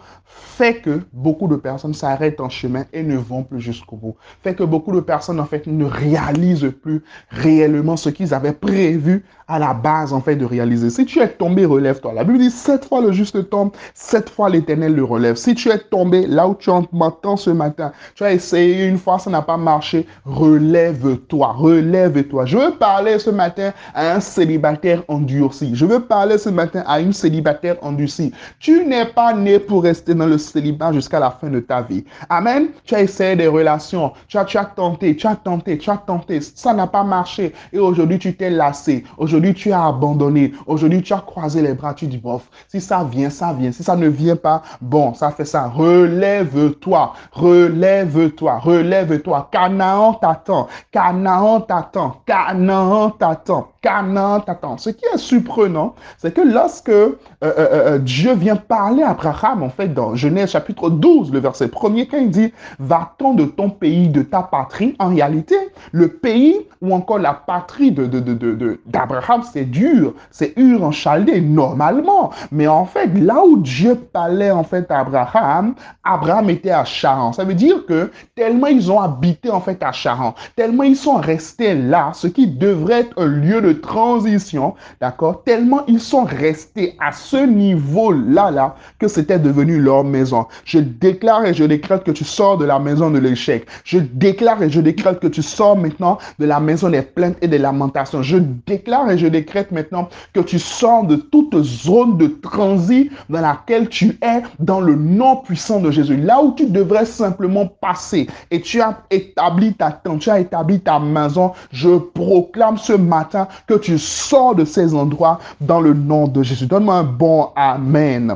fait 0.61 0.75
que 0.75 1.01
beaucoup 1.13 1.47
de 1.47 1.55
personnes 1.55 1.93
s'arrêtent 1.93 2.39
en 2.39 2.49
chemin 2.49 2.83
et 2.93 3.01
ne 3.01 3.17
vont 3.17 3.43
plus 3.43 3.59
jusqu'au 3.59 3.95
bout. 3.95 4.15
Fait 4.43 4.53
que 4.53 4.63
beaucoup 4.63 4.91
de 4.91 4.99
personnes, 4.99 5.39
en 5.39 5.45
fait, 5.45 5.65
ne 5.65 5.85
réalisent 5.85 6.71
plus 6.83 7.03
réellement 7.29 7.97
ce 7.97 8.09
qu'ils 8.09 8.33
avaient 8.33 8.53
prévu 8.53 9.25
à 9.47 9.59
la 9.59 9.73
base, 9.73 10.13
en 10.13 10.21
fait, 10.21 10.35
de 10.35 10.45
réaliser. 10.45 10.89
Si 10.89 11.05
tu 11.05 11.19
es 11.19 11.27
tombé, 11.27 11.65
relève-toi. 11.65 12.13
La 12.13 12.23
Bible 12.23 12.37
dit, 12.37 12.51
sept 12.51 12.85
fois 12.85 13.01
le 13.01 13.11
juste 13.11 13.49
tombe, 13.49 13.71
sept 13.93 14.29
fois 14.29 14.49
l'éternel 14.49 14.95
le 14.95 15.03
relève. 15.03 15.35
Si 15.35 15.55
tu 15.55 15.69
es 15.69 15.77
tombé 15.77 16.27
là 16.27 16.47
où 16.47 16.55
tu 16.55 16.69
m'entends 16.91 17.37
ce 17.37 17.49
matin, 17.49 17.91
tu 18.15 18.23
as 18.23 18.31
essayé 18.31 18.85
une 18.85 18.97
fois, 18.97 19.19
ça 19.19 19.29
n'a 19.29 19.41
pas 19.41 19.57
marché, 19.57 20.05
relève-toi, 20.25 21.47
relève-toi. 21.53 22.45
Je 22.45 22.57
veux 22.57 22.71
parler 22.71 23.19
ce 23.19 23.29
matin 23.29 23.73
à 23.93 24.13
un 24.13 24.19
célibataire 24.19 25.03
endurci. 25.07 25.71
Je 25.73 25.85
veux 25.85 25.99
parler 25.99 26.37
ce 26.37 26.49
matin 26.49 26.83
à 26.85 27.01
une 27.01 27.13
célibataire 27.13 27.77
endurcie. 27.81 28.31
Tu 28.59 28.85
n'es 28.85 29.05
pas 29.05 29.33
né 29.33 29.59
pour 29.59 29.83
rester 29.83 30.13
dans 30.13 30.20
le 30.27 30.37
célibat 30.37 30.91
jusqu'à 30.91 31.19
la 31.19 31.31
fin 31.31 31.49
de 31.49 31.59
ta 31.59 31.81
vie. 31.81 32.03
Amen. 32.29 32.69
Tu 32.85 32.95
as 32.95 33.01
essayé 33.01 33.35
des 33.35 33.47
relations, 33.47 34.13
tu 34.27 34.37
as, 34.37 34.45
tu 34.45 34.57
as 34.57 34.65
tenté, 34.65 35.15
tu 35.15 35.27
as 35.27 35.35
tenté, 35.35 35.77
tu 35.77 35.89
as 35.89 35.97
tenté, 35.97 36.41
ça 36.41 36.73
n'a 36.73 36.87
pas 36.87 37.03
marché. 37.03 37.53
Et 37.73 37.79
aujourd'hui, 37.79 38.19
tu 38.19 38.35
t'es 38.35 38.49
lassé. 38.49 39.03
Aujourd'hui, 39.17 39.53
tu 39.53 39.71
as 39.71 39.85
abandonné. 39.85 40.53
Aujourd'hui, 40.65 41.01
tu 41.01 41.13
as 41.13 41.19
croisé 41.19 41.61
les 41.61 41.73
bras, 41.73 41.93
tu 41.93 42.07
dis, 42.07 42.17
bof, 42.17 42.43
si 42.67 42.81
ça 42.81 43.03
vient, 43.03 43.29
ça 43.29 43.53
vient. 43.53 43.71
Si 43.71 43.83
ça 43.83 43.95
ne 43.95 44.07
vient 44.07 44.35
pas, 44.35 44.61
bon, 44.81 45.13
ça 45.13 45.31
fait 45.31 45.45
ça. 45.45 45.67
Relève-toi, 45.67 47.13
relève-toi, 47.31 48.57
relève-toi. 48.59 49.49
Canaan 49.51 50.13
t'attend, 50.15 50.67
Canaan 50.91 51.61
t'attend, 51.61 52.21
Canaan 52.25 53.11
t'attend. 53.11 53.70
Canaan 53.81 54.41
t'attend. 54.41 54.77
Ce 54.77 54.91
qui 54.91 55.03
est 55.11 55.17
surprenant, 55.17 55.95
c'est 56.17 56.33
que 56.33 56.41
lorsque 56.41 56.89
euh, 56.89 57.17
euh, 57.43 57.51
euh, 57.57 57.97
Dieu 57.97 58.35
vient 58.35 58.55
parler 58.55 59.01
à 59.01 59.09
Abraham, 59.09 59.63
en 59.63 59.69
fait, 59.69 59.87
dans 59.87 60.15
Genèse 60.15 60.51
chapitre 60.51 60.89
12, 60.89 61.31
le 61.31 61.39
verset 61.39 61.67
premier, 61.67 62.07
quand 62.07 62.17
il 62.17 62.29
dit, 62.29 62.53
va-t'en 62.79 63.33
de 63.33 63.45
ton 63.45 63.71
pays, 63.71 64.07
de 64.09 64.21
ta 64.21 64.43
patrie, 64.43 64.95
en 64.99 65.09
réalité, 65.09 65.55
le 65.91 66.09
pays 66.09 66.59
ou 66.81 66.93
encore 66.93 67.17
la 67.17 67.33
patrie 67.33 67.91
d'Abraham, 67.91 69.41
c'est 69.51 69.65
dur, 69.65 70.13
c'est 70.29 70.53
Ur 70.57 70.83
en 70.83 70.91
Chaldée, 70.91 71.41
normalement. 71.41 72.31
Mais 72.51 72.67
en 72.67 72.85
fait, 72.85 73.07
là 73.19 73.43
où 73.43 73.57
Dieu 73.57 73.95
parlait, 73.95 74.51
en 74.51 74.63
fait, 74.63 74.89
à 74.91 74.99
Abraham, 74.99 75.73
Abraham 76.03 76.49
était 76.51 76.71
à 76.71 76.85
Charan. 76.85 77.33
Ça 77.33 77.43
veut 77.43 77.55
dire 77.55 77.85
que 77.87 78.11
tellement 78.35 78.67
ils 78.67 78.91
ont 78.91 78.99
habité, 78.99 79.49
en 79.49 79.61
fait, 79.61 79.81
à 79.81 79.91
Charan, 79.91 80.35
tellement 80.55 80.83
ils 80.83 80.95
sont 80.95 81.15
restés 81.15 81.73
là, 81.73 82.11
ce 82.13 82.27
qui 82.27 82.47
devrait 82.47 83.01
être 83.01 83.19
un 83.21 83.25
lieu 83.25 83.61
de 83.61 83.70
transition, 83.71 84.75
d'accord 84.99 85.43
Tellement 85.43 85.83
ils 85.87 85.99
sont 85.99 86.23
restés 86.23 86.95
à 86.99 87.11
ce 87.11 87.37
niveau-là, 87.37 88.51
là, 88.51 88.75
que 88.99 89.07
c'était 89.07 89.39
devenu 89.39 89.79
leur 89.79 90.03
maison. 90.03 90.45
Je 90.65 90.79
déclare 90.79 91.45
et 91.45 91.53
je 91.53 91.63
décrète 91.63 92.03
que 92.03 92.11
tu 92.11 92.23
sors 92.23 92.57
de 92.57 92.65
la 92.65 92.79
maison 92.79 93.11
de 93.11 93.19
l'échec. 93.19 93.65
Je 93.83 93.99
déclare 93.99 94.61
et 94.63 94.69
je 94.69 94.81
décrète 94.81 95.19
que 95.19 95.27
tu 95.27 95.41
sors 95.41 95.77
maintenant 95.77 96.17
de 96.39 96.45
la 96.45 96.59
maison 96.59 96.89
des 96.89 97.01
plaintes 97.01 97.37
et 97.41 97.47
des 97.47 97.57
lamentations. 97.57 98.21
Je 98.21 98.37
déclare 98.65 99.09
et 99.09 99.17
je 99.17 99.27
décrète 99.27 99.71
maintenant 99.71 100.09
que 100.33 100.39
tu 100.39 100.59
sors 100.59 101.05
de 101.05 101.15
toute 101.15 101.61
zone 101.63 102.17
de 102.17 102.27
transit 102.27 103.11
dans 103.29 103.41
laquelle 103.41 103.89
tu 103.89 104.17
es 104.21 104.43
dans 104.59 104.81
le 104.81 104.95
nom 104.95 105.37
puissant 105.37 105.79
de 105.79 105.91
Jésus. 105.91 106.17
Là 106.17 106.41
où 106.41 106.53
tu 106.53 106.65
devrais 106.65 107.05
simplement 107.05 107.65
passer 107.65 108.27
et 108.49 108.61
tu 108.61 108.81
as 108.81 109.01
établi 109.09 109.73
ta 109.73 109.91
tente, 109.91 110.19
tu 110.19 110.29
as 110.29 110.39
établi 110.39 110.79
ta 110.79 110.99
maison, 110.99 111.51
je 111.71 111.97
proclame 111.97 112.77
ce 112.77 112.93
matin 112.93 113.47
que 113.67 113.73
tu 113.73 113.97
sors 113.97 114.55
de 114.55 114.65
ces 114.65 114.93
endroits 114.93 115.39
dans 115.59 115.81
le 115.81 115.93
nom 115.93 116.27
de 116.27 116.43
Jésus. 116.43 116.67
Donne-moi 116.67 116.95
un 116.95 117.03
bon 117.03 117.49
Amen. 117.55 118.35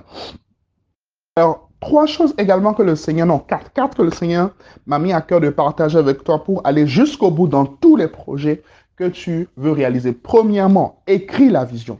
Alors, 1.35 1.69
trois 1.79 2.05
choses 2.05 2.33
également 2.37 2.73
que 2.73 2.83
le 2.83 2.95
Seigneur, 2.95 3.27
non, 3.27 3.39
quatre, 3.39 3.71
quatre 3.73 3.97
que 3.97 4.01
le 4.01 4.11
Seigneur 4.11 4.51
m'a 4.85 4.99
mis 4.99 5.13
à 5.13 5.21
cœur 5.21 5.41
de 5.41 5.49
partager 5.49 5.97
avec 5.97 6.23
toi 6.23 6.43
pour 6.43 6.61
aller 6.65 6.87
jusqu'au 6.87 7.31
bout 7.31 7.47
dans 7.47 7.65
tous 7.65 7.95
les 7.95 8.07
projets 8.07 8.63
que 8.95 9.05
tu 9.05 9.49
veux 9.57 9.71
réaliser. 9.71 10.13
Premièrement, 10.13 11.01
écris 11.07 11.49
la 11.49 11.65
vision 11.65 11.99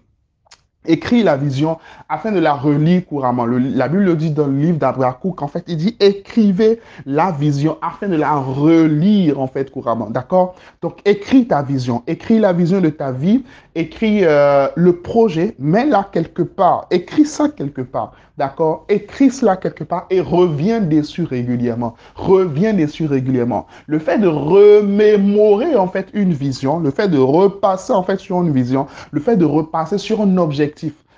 écrit 0.88 1.24
la 1.24 1.38
vision 1.38 1.78
afin 2.10 2.32
de 2.32 2.40
la 2.40 2.54
relire 2.54 3.06
couramment. 3.06 3.46
la 3.46 3.88
Bible 3.88 4.04
le 4.04 4.16
dit 4.16 4.32
dans 4.32 4.48
le 4.48 4.58
livre 4.58 4.78
d'Abraham 4.78 5.16
qu'en 5.36 5.48
fait, 5.48 5.64
il 5.68 5.78
dit 5.78 5.96
écrivez 6.00 6.80
la 7.06 7.32
vision 7.32 7.78
afin 7.82 8.08
de 8.08 8.16
la 8.16 8.36
relire 8.36 9.40
en 9.40 9.48
fait 9.48 9.72
couramment. 9.72 10.10
D'accord? 10.10 10.56
Donc, 10.82 11.00
écris 11.06 11.48
ta 11.48 11.62
vision, 11.62 12.04
écris 12.08 12.40
la 12.40 12.54
vision 12.54 12.82
de 12.82 12.90
ta 12.90 13.12
vie, 13.12 13.44
écris 13.76 14.20
euh, 14.24 14.68
le 14.76 14.94
projet, 14.98 15.56
mets-la 15.60 16.10
quelque 16.12 16.42
part, 16.42 16.88
écris 16.92 17.26
ça 17.26 17.50
quelque 17.50 17.82
part. 17.82 18.14
D'accord? 18.38 18.86
Écris 18.90 19.32
cela 19.32 19.56
quelque 19.56 19.86
part 19.86 20.08
et 20.10 20.20
reviens 20.20 20.82
dessus 20.82 21.24
régulièrement. 21.24 21.96
Reviens 22.16 22.74
dessus 22.74 23.06
régulièrement. 23.06 23.66
Le 23.88 23.98
fait 23.98 24.18
de 24.18 24.28
remémorer 24.28 25.76
en 25.78 25.88
fait 25.88 26.08
une 26.14 26.34
vision, 26.34 26.80
le 26.80 26.92
fait 26.92 27.08
de 27.08 27.18
repasser 27.18 27.94
en 27.94 28.04
fait 28.04 28.20
sur 28.20 28.42
une 28.42 28.52
vision, 28.52 28.88
le 29.12 29.22
fait 29.22 29.38
de 29.38 29.46
repasser 29.46 29.98
sur 29.98 30.20
un 30.20 30.36
objectif, 30.36 30.75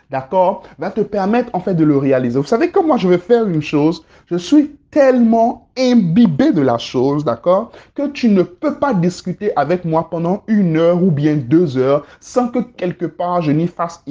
d'accord, 0.10 0.64
va 0.78 0.90
te 0.92 1.02
permettre 1.02 1.50
en 1.54 1.60
fait 1.60 1.74
de 1.74 1.84
le 1.84 1.98
réaliser. 1.98 2.40
Vous 2.40 2.46
savez 2.46 2.70
que 2.72 2.80
moi 2.80 2.98
je 2.98 3.08
vais 3.08 3.18
faire 3.18 3.48
une 3.48 3.62
chose, 3.62 4.04
je 4.28 4.38
suis 4.38 4.78
tellement 4.92 5.70
imbibé 5.78 6.52
de 6.52 6.62
la 6.62 6.78
chose, 6.78 7.26
d'accord, 7.26 7.72
que 7.94 8.08
tu 8.08 8.30
ne 8.30 8.44
peux 8.44 8.76
pas 8.76 8.94
discuter 8.94 9.52
avec 9.56 9.86
moi 9.86 10.10
pendant 10.10 10.44
une 10.48 10.78
heure 10.78 11.04
ou 11.04 11.12
bien 11.12 11.36
deux 11.36 11.78
heures 11.78 12.06
sans 12.20 12.48
que 12.48 12.60
quelque 12.60 13.06
part 13.06 13.42
je 13.42 13.52
n'y 13.52 13.68
fasse 13.68 14.02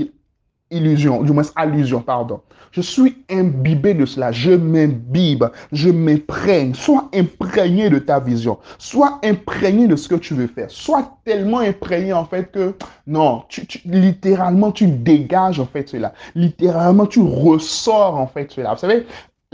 illusion, 0.71 1.23
du 1.23 1.33
moins 1.33 1.45
allusion, 1.55 2.01
pardon. 2.01 2.41
Je 2.73 2.81
suis 2.81 3.25
imbibé 3.31 3.95
de 3.95 4.05
cela. 4.05 4.33
Je 4.33 4.51
m'imbibe, 4.51 5.45
je 5.73 5.89
m'imprègne. 5.89 6.75
Sois 6.75 7.09
imprégné 7.15 7.89
de 7.89 7.99
ta 7.99 8.21
vision. 8.21 8.59
Sois 8.79 9.19
imprégné 9.25 9.87
de 9.89 9.97
ce 9.97 10.09
que 10.09 10.15
tu 10.15 10.35
veux 10.35 10.47
faire. 10.47 10.71
Sois 10.71 11.19
tellement 11.25 11.61
imprégné 11.61 12.13
en 12.13 12.27
fait 12.27 12.51
que 12.53 12.75
non, 13.07 13.45
tu, 13.49 13.67
littéralement 13.87 14.73
tu 14.73 14.89
dégages 14.89 15.59
en 15.59 15.67
fait 15.67 15.89
cela. 15.89 16.13
Littéralement 16.35 17.07
tu 17.07 17.21
ressors 17.21 18.17
en 18.17 18.27
fait 18.27 18.51
cela. 18.53 18.75
Vous 18.75 18.81
savez, 18.81 19.07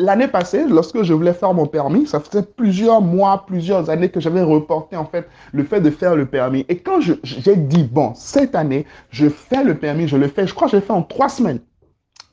L'année 0.03 0.27
passée, 0.27 0.65
lorsque 0.69 1.05
je 1.05 1.13
voulais 1.15 1.33
faire 1.33 1.55
mon 1.55 1.67
permis, 1.67 2.09
ça 2.09 2.19
faisait 2.19 2.43
plusieurs 2.43 3.01
mois, 3.01 3.45
plusieurs 3.47 3.89
années 3.89 4.09
que 4.09 4.19
j'avais 4.19 4.43
reporté 4.43 4.97
en 4.97 5.05
fait 5.05 5.29
le 5.53 5.63
fait 5.63 5.81
de 5.81 5.91
faire 5.91 6.17
le 6.17 6.27
permis. 6.27 6.67
Et 6.69 6.79
quand 6.79 6.99
j'ai 7.01 7.55
dit, 7.55 7.85
bon, 7.85 8.13
cette 8.17 8.57
année, 8.57 8.85
je 9.11 9.29
fais 9.29 9.63
le 9.63 9.77
permis, 9.79 10.09
je 10.09 10.17
le 10.17 10.27
fais, 10.27 10.45
je 10.49 10.55
crois 10.55 10.67
que 10.67 10.73
je 10.73 10.77
l'ai 10.79 10.83
fait 10.83 10.93
en 10.93 11.03
trois 11.03 11.29
semaines. 11.29 11.61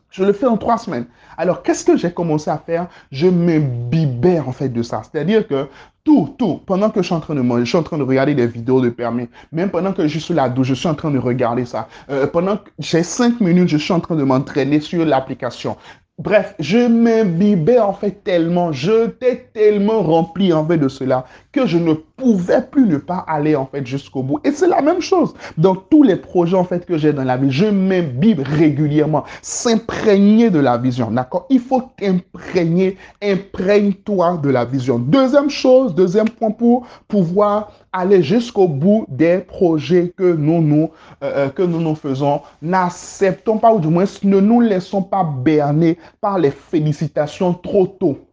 Je 0.09 0.23
le 0.23 0.33
fais 0.33 0.47
en 0.47 0.57
trois 0.57 0.79
semaines. 0.79 1.05
Alors, 1.37 1.61
qu'est-ce 1.61 1.85
que 1.85 1.95
j'ai 1.95 2.11
commencé 2.11 2.49
à 2.49 2.57
faire? 2.57 2.87
Je 3.11 3.27
m'imbibais 3.27 4.39
en 4.39 4.51
fait 4.51 4.69
de 4.69 4.81
ça. 4.81 5.03
C'est-à-dire 5.03 5.47
que 5.47 5.67
tout, 6.03 6.33
tout, 6.39 6.61
pendant 6.65 6.89
que 6.89 7.01
je 7.01 7.05
suis 7.05 7.13
en 7.13 7.19
train 7.19 7.35
de 7.35 7.41
manger, 7.41 7.65
je 7.65 7.69
suis 7.69 7.77
en 7.77 7.83
train 7.83 7.99
de 7.99 8.03
regarder 8.03 8.33
des 8.33 8.47
vidéos 8.47 8.81
de 8.81 8.89
permis, 8.89 9.29
même 9.51 9.69
pendant 9.69 9.93
que 9.93 10.07
je 10.07 10.17
suis 10.17 10.33
la 10.33 10.49
douche, 10.49 10.67
je 10.67 10.73
suis 10.73 10.87
en 10.87 10.95
train 10.95 11.11
de 11.11 11.19
regarder 11.19 11.65
ça. 11.65 11.87
Euh, 12.09 12.25
pendant 12.25 12.57
que 12.57 12.69
j'ai 12.79 13.03
cinq 13.03 13.39
minutes, 13.39 13.69
je 13.69 13.77
suis 13.77 13.93
en 13.93 13.99
train 13.99 14.15
de 14.15 14.23
m'entraîner 14.23 14.79
sur 14.79 15.05
l'application. 15.05 15.77
Bref, 16.19 16.53
je 16.59 16.85
m'imbibais 16.85 17.79
en 17.79 17.93
fait 17.93 18.23
tellement, 18.25 18.73
je 18.73 19.07
t'ai 19.07 19.49
tellement 19.53 20.01
rempli 20.01 20.51
en 20.51 20.67
fait 20.67 20.77
de 20.77 20.89
cela 20.89 21.25
que 21.51 21.65
je 21.65 21.77
ne 21.77 21.93
pouvais 21.93 22.61
plus 22.61 22.85
ne 22.85 22.97
pas 22.97 23.25
aller 23.27 23.55
en 23.55 23.65
fait 23.65 23.85
jusqu'au 23.85 24.21
bout. 24.21 24.39
Et 24.43 24.51
c'est 24.51 24.67
la 24.67 24.81
même 24.81 25.01
chose 25.01 25.33
dans 25.57 25.75
tous 25.75 26.03
les 26.03 26.15
projets 26.15 26.57
en 26.57 26.63
fait 26.63 26.85
que 26.85 26.97
j'ai 26.97 27.13
dans 27.13 27.23
la 27.23 27.37
vie. 27.37 27.51
Je 27.51 27.65
m'imbibe 27.65 28.41
régulièrement, 28.41 29.23
s'imprégner 29.41 30.49
de 30.49 30.59
la 30.59 30.77
vision, 30.77 31.09
d'accord? 31.09 31.47
Il 31.49 31.59
faut 31.59 31.83
t'imprégner, 31.97 32.97
imprègne-toi 33.21 34.39
de 34.43 34.49
la 34.49 34.65
vision. 34.65 34.99
Deuxième 34.99 35.49
chose, 35.49 35.95
deuxième 35.95 36.29
point 36.29 36.51
pour 36.51 36.85
pouvoir 37.07 37.71
aller 37.91 38.21
jusqu'au 38.21 38.67
bout 38.67 39.05
des 39.09 39.39
projets 39.39 40.13
que 40.15 40.35
nous 40.35 40.61
nous, 40.61 40.91
euh, 41.23 41.47
euh, 41.47 41.49
que 41.49 41.63
nous, 41.63 41.81
nous 41.81 41.95
faisons. 41.95 42.41
N'acceptons 42.61 43.57
pas, 43.57 43.73
ou 43.73 43.79
du 43.79 43.87
moins 43.87 44.05
ne 44.23 44.39
nous 44.39 44.61
laissons 44.61 45.01
pas 45.01 45.23
berner 45.23 45.97
par 46.21 46.37
les 46.37 46.51
félicitations 46.51 47.53
trop 47.53 47.87
tôt. 47.87 48.28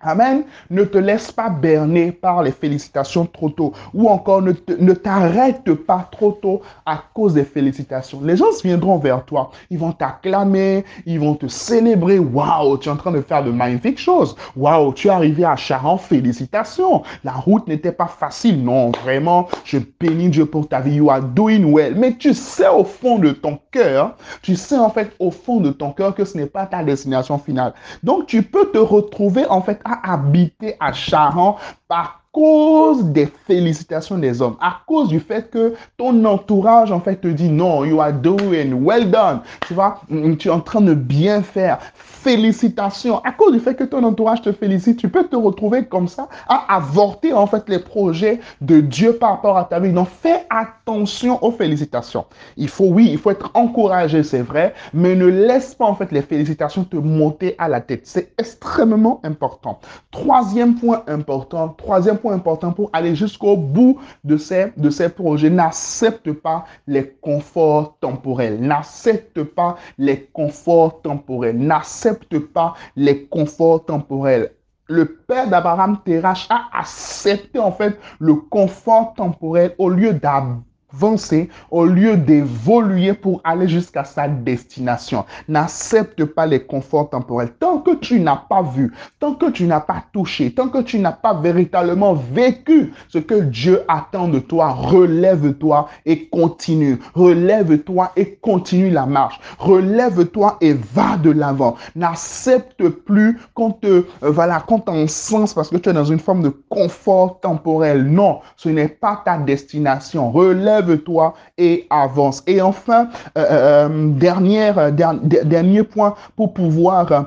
Amen. 0.00 0.44
Ne 0.70 0.84
te 0.84 0.96
laisse 0.96 1.32
pas 1.32 1.48
berner 1.50 2.12
par 2.12 2.44
les 2.44 2.52
félicitations 2.52 3.26
trop 3.26 3.50
tôt. 3.50 3.72
Ou 3.92 4.08
encore, 4.08 4.42
ne, 4.42 4.52
t'arrête 4.92 5.74
pas 5.74 6.08
trop 6.12 6.30
tôt 6.30 6.62
à 6.86 7.02
cause 7.12 7.34
des 7.34 7.42
félicitations. 7.42 8.20
Les 8.22 8.36
gens 8.36 8.46
viendront 8.62 8.98
vers 8.98 9.24
toi. 9.24 9.50
Ils 9.70 9.78
vont 9.78 9.90
t'acclamer. 9.90 10.84
Ils 11.04 11.18
vont 11.18 11.34
te 11.34 11.48
célébrer. 11.48 12.20
Waouh, 12.20 12.78
tu 12.78 12.88
es 12.88 12.92
en 12.92 12.96
train 12.96 13.10
de 13.10 13.20
faire 13.20 13.42
de 13.42 13.50
magnifiques 13.50 13.98
choses. 13.98 14.36
Waouh, 14.54 14.92
tu 14.92 15.08
es 15.08 15.10
arrivé 15.10 15.44
à 15.44 15.56
Charan. 15.56 15.98
Félicitations. 15.98 17.02
La 17.24 17.32
route 17.32 17.66
n'était 17.66 17.90
pas 17.90 18.06
facile. 18.06 18.62
Non, 18.62 18.92
vraiment, 19.02 19.48
je 19.64 19.78
bénis 19.98 20.28
Dieu 20.28 20.46
pour 20.46 20.68
ta 20.68 20.80
vie. 20.80 20.94
You 20.94 21.10
are 21.10 21.22
doing 21.22 21.72
well. 21.74 21.96
Mais 21.96 22.14
tu 22.14 22.34
sais 22.34 22.68
au 22.68 22.84
fond 22.84 23.18
de 23.18 23.32
ton 23.32 23.58
cœur, 23.72 24.14
tu 24.42 24.54
sais 24.54 24.78
en 24.78 24.90
fait 24.90 25.10
au 25.18 25.32
fond 25.32 25.58
de 25.58 25.70
ton 25.70 25.90
cœur 25.90 26.14
que 26.14 26.24
ce 26.24 26.36
n'est 26.36 26.46
pas 26.46 26.66
ta 26.66 26.84
destination 26.84 27.36
finale. 27.36 27.74
Donc, 28.04 28.26
tu 28.26 28.44
peux 28.44 28.70
te 28.70 28.78
retrouver 28.78 29.44
en 29.46 29.60
fait 29.60 29.80
à 29.90 30.12
habiter 30.12 30.76
à 30.80 30.92
Charan 30.92 31.58
par 31.88 32.17
cause 32.32 33.04
des 33.04 33.26
félicitations 33.46 34.18
des 34.18 34.42
hommes, 34.42 34.56
à 34.60 34.78
cause 34.86 35.08
du 35.08 35.20
fait 35.20 35.50
que 35.50 35.74
ton 35.96 36.24
entourage, 36.24 36.92
en 36.92 37.00
fait, 37.00 37.16
te 37.16 37.28
dit 37.28 37.48
non, 37.48 37.84
you 37.84 38.00
are 38.00 38.12
doing 38.12 38.84
well 38.84 39.10
done. 39.10 39.40
Tu 39.66 39.74
vois, 39.74 40.00
tu 40.38 40.48
es 40.48 40.50
en 40.50 40.60
train 40.60 40.80
de 40.80 40.94
bien 40.94 41.42
faire. 41.42 41.78
Félicitations. 41.94 43.20
À 43.24 43.32
cause 43.32 43.52
du 43.52 43.60
fait 43.60 43.74
que 43.74 43.84
ton 43.84 44.02
entourage 44.04 44.42
te 44.42 44.52
félicite, 44.52 44.98
tu 44.98 45.08
peux 45.08 45.24
te 45.24 45.36
retrouver 45.36 45.86
comme 45.86 46.08
ça 46.08 46.28
à 46.48 46.76
avorter, 46.76 47.32
en 47.32 47.46
fait, 47.46 47.68
les 47.68 47.78
projets 47.78 48.40
de 48.60 48.80
Dieu 48.80 49.14
par 49.14 49.30
rapport 49.30 49.56
à 49.56 49.64
ta 49.64 49.80
vie. 49.80 49.92
Donc, 49.92 50.08
fais 50.08 50.46
attention 50.50 51.42
aux 51.42 51.52
félicitations. 51.52 52.26
Il 52.56 52.68
faut, 52.68 52.86
oui, 52.86 53.08
il 53.10 53.18
faut 53.18 53.30
être 53.30 53.50
encouragé, 53.54 54.22
c'est 54.22 54.42
vrai, 54.42 54.74
mais 54.92 55.14
ne 55.14 55.26
laisse 55.26 55.74
pas, 55.74 55.86
en 55.86 55.94
fait, 55.94 56.12
les 56.12 56.22
félicitations 56.22 56.84
te 56.84 56.96
monter 56.96 57.54
à 57.58 57.68
la 57.68 57.80
tête. 57.80 58.02
C'est 58.04 58.32
extrêmement 58.38 59.20
important. 59.24 59.80
Troisième 60.10 60.74
point 60.74 61.02
important, 61.06 61.68
troisième 61.70 62.18
point 62.18 62.27
important 62.30 62.72
pour 62.72 62.90
aller 62.92 63.14
jusqu'au 63.14 63.56
bout 63.56 63.98
de 64.24 64.36
ces, 64.36 65.08
projets. 65.08 65.50
N'accepte 65.50 66.32
pas 66.32 66.64
les 66.86 67.08
conforts 67.20 67.96
temporels. 68.00 68.60
N'accepte 68.60 69.42
pas 69.42 69.76
les 69.98 70.28
conforts 70.32 71.00
temporels. 71.02 71.58
N'accepte 71.58 72.38
pas 72.38 72.74
les 72.96 73.24
conforts 73.26 73.84
temporels 73.84 74.52
le 74.88 75.04
père 75.04 75.48
d'Abraham, 75.48 75.98
Terach, 76.02 76.46
a 76.48 76.62
accepté 76.72 77.58
en 77.58 77.72
fait 77.72 77.98
le 78.18 78.34
confort 78.34 79.12
temporel 79.14 79.74
au 79.76 79.90
lieu 79.90 80.14
d'abandonner 80.14 80.62
avancer 80.94 81.48
au 81.70 81.84
lieu 81.84 82.16
d'évoluer 82.16 83.12
pour 83.12 83.40
aller 83.44 83.68
jusqu'à 83.68 84.04
sa 84.04 84.28
destination. 84.28 85.24
N'accepte 85.46 86.24
pas 86.24 86.46
les 86.46 86.64
conforts 86.64 87.10
temporels. 87.10 87.52
Tant 87.58 87.78
que 87.78 87.94
tu 87.96 88.20
n'as 88.20 88.36
pas 88.48 88.62
vu, 88.62 88.92
tant 89.18 89.34
que 89.34 89.50
tu 89.50 89.64
n'as 89.64 89.80
pas 89.80 90.04
touché, 90.12 90.52
tant 90.52 90.68
que 90.68 90.82
tu 90.82 90.98
n'as 90.98 91.12
pas 91.12 91.34
véritablement 91.34 92.14
vécu 92.14 92.92
ce 93.08 93.18
que 93.18 93.34
Dieu 93.34 93.82
attend 93.88 94.28
de 94.28 94.38
toi, 94.38 94.70
relève-toi 94.70 95.88
et 96.06 96.28
continue. 96.28 96.98
Relève-toi 97.14 98.12
et 98.16 98.36
continue 98.36 98.90
la 98.90 99.06
marche. 99.06 99.40
Relève-toi 99.58 100.56
et 100.60 100.72
va 100.72 101.16
de 101.16 101.30
l'avant. 101.30 101.76
N'accepte 101.96 102.88
plus 102.88 103.38
qu'on 103.54 103.72
te, 103.72 103.86
euh, 103.86 104.04
voilà, 104.22 104.60
qu'on 104.60 104.80
t'encense 104.80 105.54
parce 105.54 105.68
que 105.68 105.76
tu 105.76 105.90
es 105.90 105.92
dans 105.92 106.04
une 106.04 106.18
forme 106.18 106.42
de 106.42 106.52
confort 106.68 107.40
temporel. 107.40 108.04
Non, 108.04 108.40
ce 108.56 108.68
n'est 108.68 108.88
pas 108.88 109.22
ta 109.24 109.36
destination. 109.38 110.30
Relève 110.30 110.77
toi 110.96 111.34
et 111.56 111.86
avance. 111.90 112.42
Et 112.46 112.60
enfin, 112.60 113.08
euh, 113.36 113.44
euh, 113.50 113.68
euh, 113.78 114.08
dernière, 114.10 114.92
dernier 114.92 115.82
point 115.82 116.14
pour 116.36 116.52
pouvoir 116.52 117.26